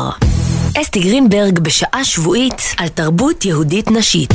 אסתי 0.80 1.00
גרינברג 1.00 1.58
בשעה 1.58 2.04
שבועית 2.04 2.60
על 2.78 2.88
תרבות 2.88 3.44
יהודית 3.44 3.86
נשית. 3.90 4.32